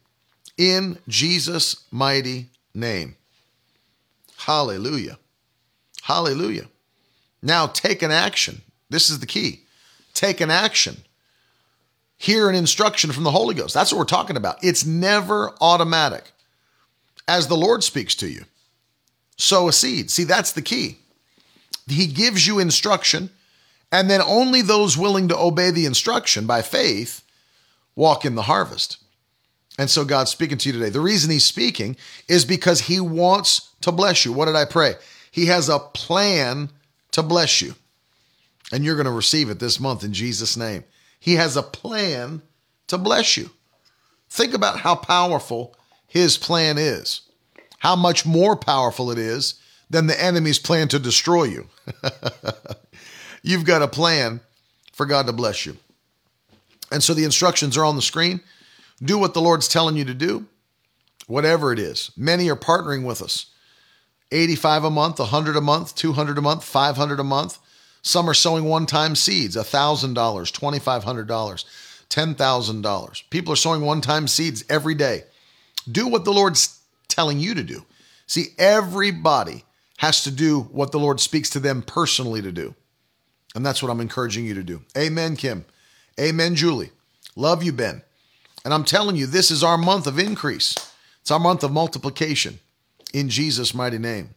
[0.57, 3.17] In Jesus' mighty name.
[4.39, 5.19] Hallelujah.
[6.03, 6.67] Hallelujah.
[7.43, 8.63] Now take an action.
[8.89, 9.65] This is the key.
[10.15, 10.97] Take an action.
[12.17, 13.75] Hear an instruction from the Holy Ghost.
[13.75, 14.65] That's what we're talking about.
[14.65, 16.33] It's never automatic
[17.29, 18.45] as the Lord speaks to you.
[19.39, 20.11] Sow a seed.
[20.11, 20.99] See, that's the key.
[21.87, 23.31] He gives you instruction,
[23.91, 27.23] and then only those willing to obey the instruction by faith
[27.97, 28.99] walk in the harvest.
[29.79, 30.91] And so God's speaking to you today.
[30.91, 34.33] The reason He's speaking is because He wants to bless you.
[34.33, 34.95] What did I pray?
[35.31, 36.71] He has a plan
[37.13, 37.75] to bless you.
[38.73, 40.85] And you're going to receive it this month in Jesus' name.
[41.19, 42.43] He has a plan
[42.89, 43.51] to bless you.
[44.29, 45.75] Think about how powerful
[46.07, 47.23] His plan is,
[47.79, 49.55] how much more powerful it is
[49.91, 51.69] than the enemy's plan to destroy you.
[53.43, 54.41] You've got a plan
[54.93, 55.77] for God to bless you.
[56.91, 58.41] And so the instructions are on the screen.
[59.03, 60.47] Do what the Lord's telling you to do,
[61.27, 62.11] whatever it is.
[62.17, 63.47] Many are partnering with us.
[64.33, 67.59] 85 a month, 100 a month, 200 a month, 500 a month.
[68.03, 71.65] Some are sowing one-time seeds, $1,000, $2,500,
[72.09, 73.23] $10,000.
[73.31, 75.25] People are sowing one-time seeds every day.
[75.91, 76.78] Do what the Lord's
[77.09, 77.85] telling you to do.
[78.27, 79.65] See, everybody
[79.99, 82.75] has to do what the Lord speaks to them personally to do.
[83.55, 84.83] And that's what I'm encouraging you to do.
[84.97, 85.65] Amen, Kim.
[86.21, 86.91] Amen, Julie.
[87.35, 88.03] Love you, Ben.
[88.65, 90.75] And I'm telling you, this is our month of increase.
[91.23, 92.59] It's our month of multiplication
[93.13, 94.31] in Jesus' mighty name.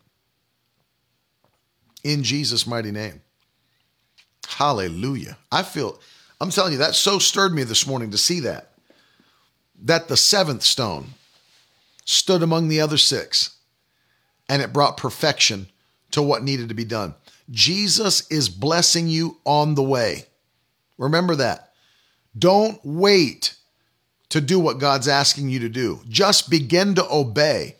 [2.03, 3.21] In Jesus' mighty name.
[4.47, 5.37] Hallelujah.
[5.51, 5.99] I feel,
[6.39, 8.71] I'm telling you, that so stirred me this morning to see that.
[9.83, 11.07] That the seventh stone
[12.11, 13.57] stood among the other six
[14.49, 15.67] and it brought perfection
[16.11, 17.15] to what needed to be done.
[17.49, 20.25] Jesus is blessing you on the way.
[20.97, 21.71] Remember that.
[22.37, 23.55] Don't wait
[24.29, 26.01] to do what God's asking you to do.
[26.07, 27.75] Just begin to obey,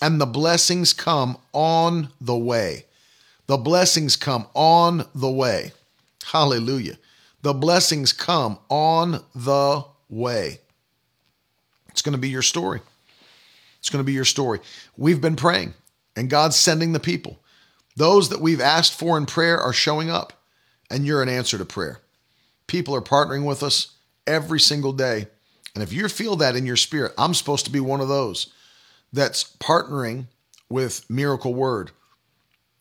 [0.00, 2.84] and the blessings come on the way.
[3.46, 5.72] The blessings come on the way.
[6.24, 6.98] Hallelujah.
[7.42, 10.60] The blessings come on the way.
[11.88, 12.80] It's going to be your story.
[13.86, 14.60] It's going to be your story.
[14.96, 15.74] We've been praying,
[16.16, 17.38] and God's sending the people.
[17.96, 20.32] Those that we've asked for in prayer are showing up,
[20.90, 22.00] and you're an answer to prayer.
[22.66, 23.92] People are partnering with us
[24.26, 25.28] every single day
[25.76, 28.50] and if you feel that in your spirit, I'm supposed to be one of those
[29.12, 30.24] that's partnering
[30.70, 31.90] with Miracle Word.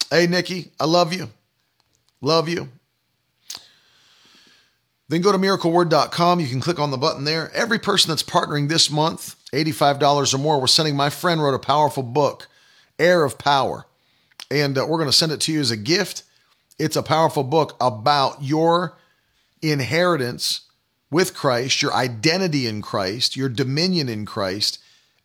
[0.10, 1.30] Hey, Nikki, I love you.
[2.22, 2.70] Love you.
[5.08, 6.40] Then go to miracleword.com.
[6.40, 7.52] You can click on the button there.
[7.54, 10.96] Every person that's partnering this month, $85 or more, we're sending.
[10.96, 12.48] My friend wrote a powerful book,
[12.98, 13.86] Heir of Power.
[14.50, 16.24] And uh, we're going to send it to you as a gift.
[16.80, 18.98] It's a powerful book about your
[19.62, 20.62] inheritance
[21.12, 24.80] with Christ, your identity in Christ, your dominion in Christ,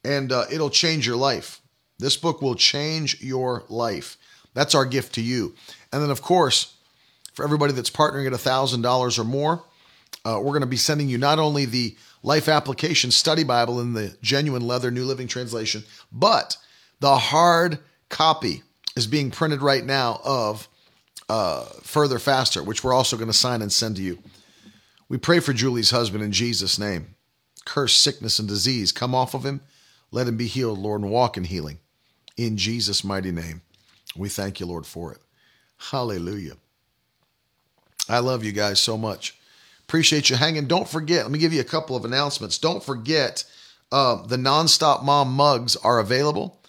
[0.05, 1.61] and uh, it'll change your life.
[1.99, 4.17] This book will change your life.
[4.55, 5.55] That's our gift to you.
[5.93, 6.75] And then, of course,
[7.35, 9.65] for everybody that's partnering at $1,000 or more,
[10.25, 13.95] uh, we're going to be sending you not only the Life Application Study Bible in
[13.95, 16.57] the genuine leather New Living Translation, but
[17.01, 18.63] the hard copy
[18.97, 20.69] is being printed right now of
[21.29, 24.19] uh, Further Faster, which we're also going to sign and send to you.
[25.09, 27.15] We pray for Julie's husband in Jesus' name.
[27.65, 29.61] Curse, sickness, and disease come off of him.
[30.11, 31.79] Let him be healed, Lord, and walk in healing.
[32.37, 33.63] In Jesus' mighty name.
[34.17, 35.19] We thank you, Lord, for it.
[35.79, 36.57] Hallelujah.
[38.09, 39.39] I love you guys so much.
[39.91, 40.69] Appreciate you hanging.
[40.69, 42.59] Don't forget, let me give you a couple of announcements.
[42.59, 43.43] Don't forget,
[43.91, 46.61] uh, the Nonstop Mom mugs are available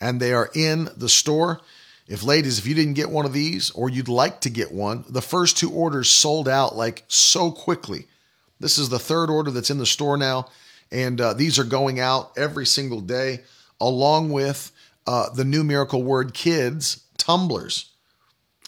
[0.00, 1.60] and they are in the store.
[2.08, 5.04] If ladies, if you didn't get one of these or you'd like to get one,
[5.10, 8.06] the first two orders sold out like so quickly.
[8.60, 10.48] This is the third order that's in the store now,
[10.90, 13.40] and uh, these are going out every single day,
[13.78, 14.72] along with
[15.06, 17.90] uh, the new Miracle Word Kids tumblers.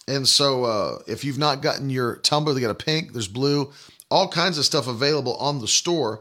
[0.07, 3.73] And so, uh, if you've not gotten your tumbler, they got a pink, there's blue,
[4.13, 6.21] all kinds of stuff available on the store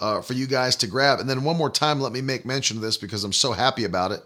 [0.00, 1.18] uh, for you guys to grab.
[1.18, 3.84] And then one more time, let me make mention of this because I'm so happy
[3.84, 4.22] about it.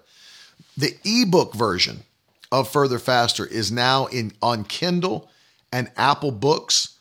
[0.76, 2.02] The ebook version
[2.52, 5.30] of Further Faster is now in on Kindle
[5.72, 6.96] and Apple Books,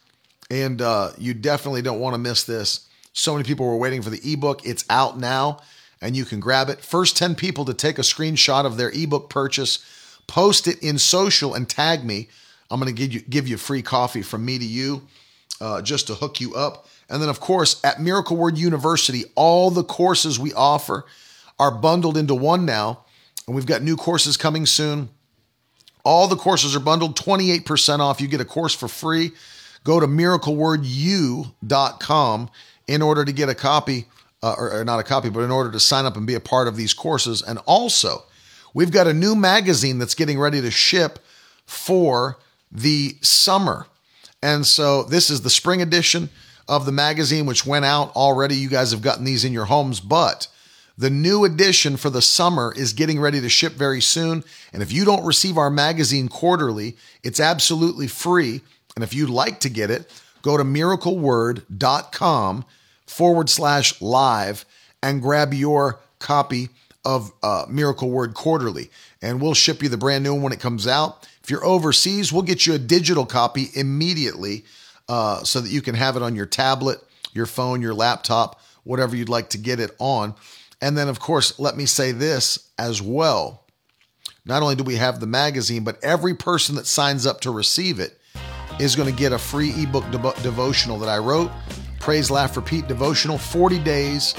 [0.49, 2.87] and uh, you definitely don't want to miss this.
[3.11, 4.65] So many people were waiting for the ebook.
[4.65, 5.59] It's out now,
[6.01, 6.79] and you can grab it.
[6.79, 9.79] First 10 people to take a screenshot of their ebook purchase,
[10.27, 12.29] post it in social, and tag me.
[12.71, 15.03] I'm going to give you give you free coffee from me to you,
[15.61, 16.87] uh, just to hook you up.
[17.09, 21.05] And then, of course, at Miracle Word University, all the courses we offer
[21.59, 23.05] are bundled into one now,
[23.47, 25.09] and we've got new courses coming soon.
[26.03, 28.19] All the courses are bundled, 28% off.
[28.21, 29.31] You get a course for free.
[29.83, 32.49] Go to miraclewordu.com
[32.87, 34.05] in order to get a copy,
[34.43, 36.39] uh, or, or not a copy, but in order to sign up and be a
[36.39, 37.41] part of these courses.
[37.41, 38.23] And also,
[38.73, 41.19] we've got a new magazine that's getting ready to ship
[41.65, 42.37] for
[42.71, 43.87] the summer.
[44.45, 46.29] And so this is the spring edition
[46.67, 48.55] of the magazine, which went out already.
[48.55, 50.47] You guys have gotten these in your homes, but
[50.95, 54.43] the new edition for the summer is getting ready to ship very soon.
[54.71, 58.61] And if you don't receive our magazine quarterly, it's absolutely free.
[58.93, 62.65] And if you'd like to get it, go to miracleword.com
[63.07, 64.63] forward slash live
[65.01, 66.69] and grab your copy
[67.03, 68.91] of uh, Miracle Word Quarterly.
[69.23, 71.27] And we'll ship you the brand new one when it comes out.
[71.45, 74.65] If you're overseas, we'll get you a digital copy immediately
[75.07, 76.97] uh, so that you can have it on your tablet,
[77.33, 80.33] your phone, your laptop, whatever you'd like to get it on.
[80.81, 83.63] And then, of course, let me say this as well.
[84.43, 87.99] Not only do we have the magazine, but every person that signs up to receive
[87.99, 88.19] it
[88.79, 91.51] is going to get a free ebook devo- devotional that I wrote
[91.99, 94.33] Praise, Laugh, Repeat Devotional 40 Days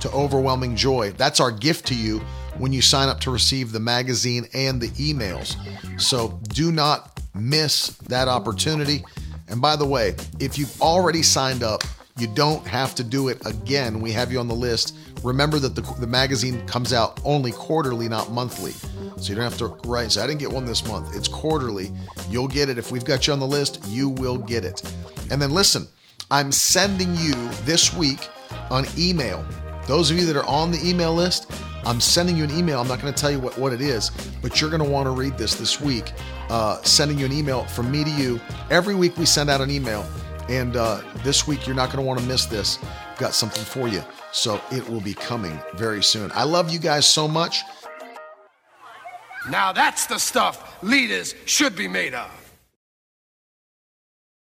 [0.00, 1.12] to Overwhelming Joy.
[1.12, 2.20] That's our gift to you
[2.60, 5.56] when you sign up to receive the magazine and the emails.
[6.00, 9.02] So do not miss that opportunity.
[9.48, 11.82] And by the way, if you've already signed up,
[12.18, 14.00] you don't have to do it again.
[14.00, 14.96] We have you on the list.
[15.24, 18.72] Remember that the, the magazine comes out only quarterly, not monthly.
[19.16, 20.12] So you don't have to write.
[20.12, 21.16] So I didn't get one this month.
[21.16, 21.90] It's quarterly.
[22.28, 22.78] You'll get it.
[22.78, 24.82] If we've got you on the list, you will get it.
[25.30, 25.88] And then listen,
[26.30, 27.32] I'm sending you
[27.64, 28.28] this week
[28.70, 29.44] on email.
[29.90, 31.50] Those of you that are on the email list,
[31.84, 32.80] I'm sending you an email.
[32.80, 35.06] I'm not going to tell you what, what it is, but you're going to want
[35.06, 36.12] to read this this week.
[36.48, 38.40] Uh, sending you an email from me to you.
[38.70, 40.08] Every week we send out an email.
[40.48, 42.78] And uh, this week you're not going to want to miss this.
[43.18, 44.00] Got something for you.
[44.30, 46.30] So it will be coming very soon.
[46.36, 47.62] I love you guys so much.
[49.50, 52.39] Now that's the stuff leaders should be made of.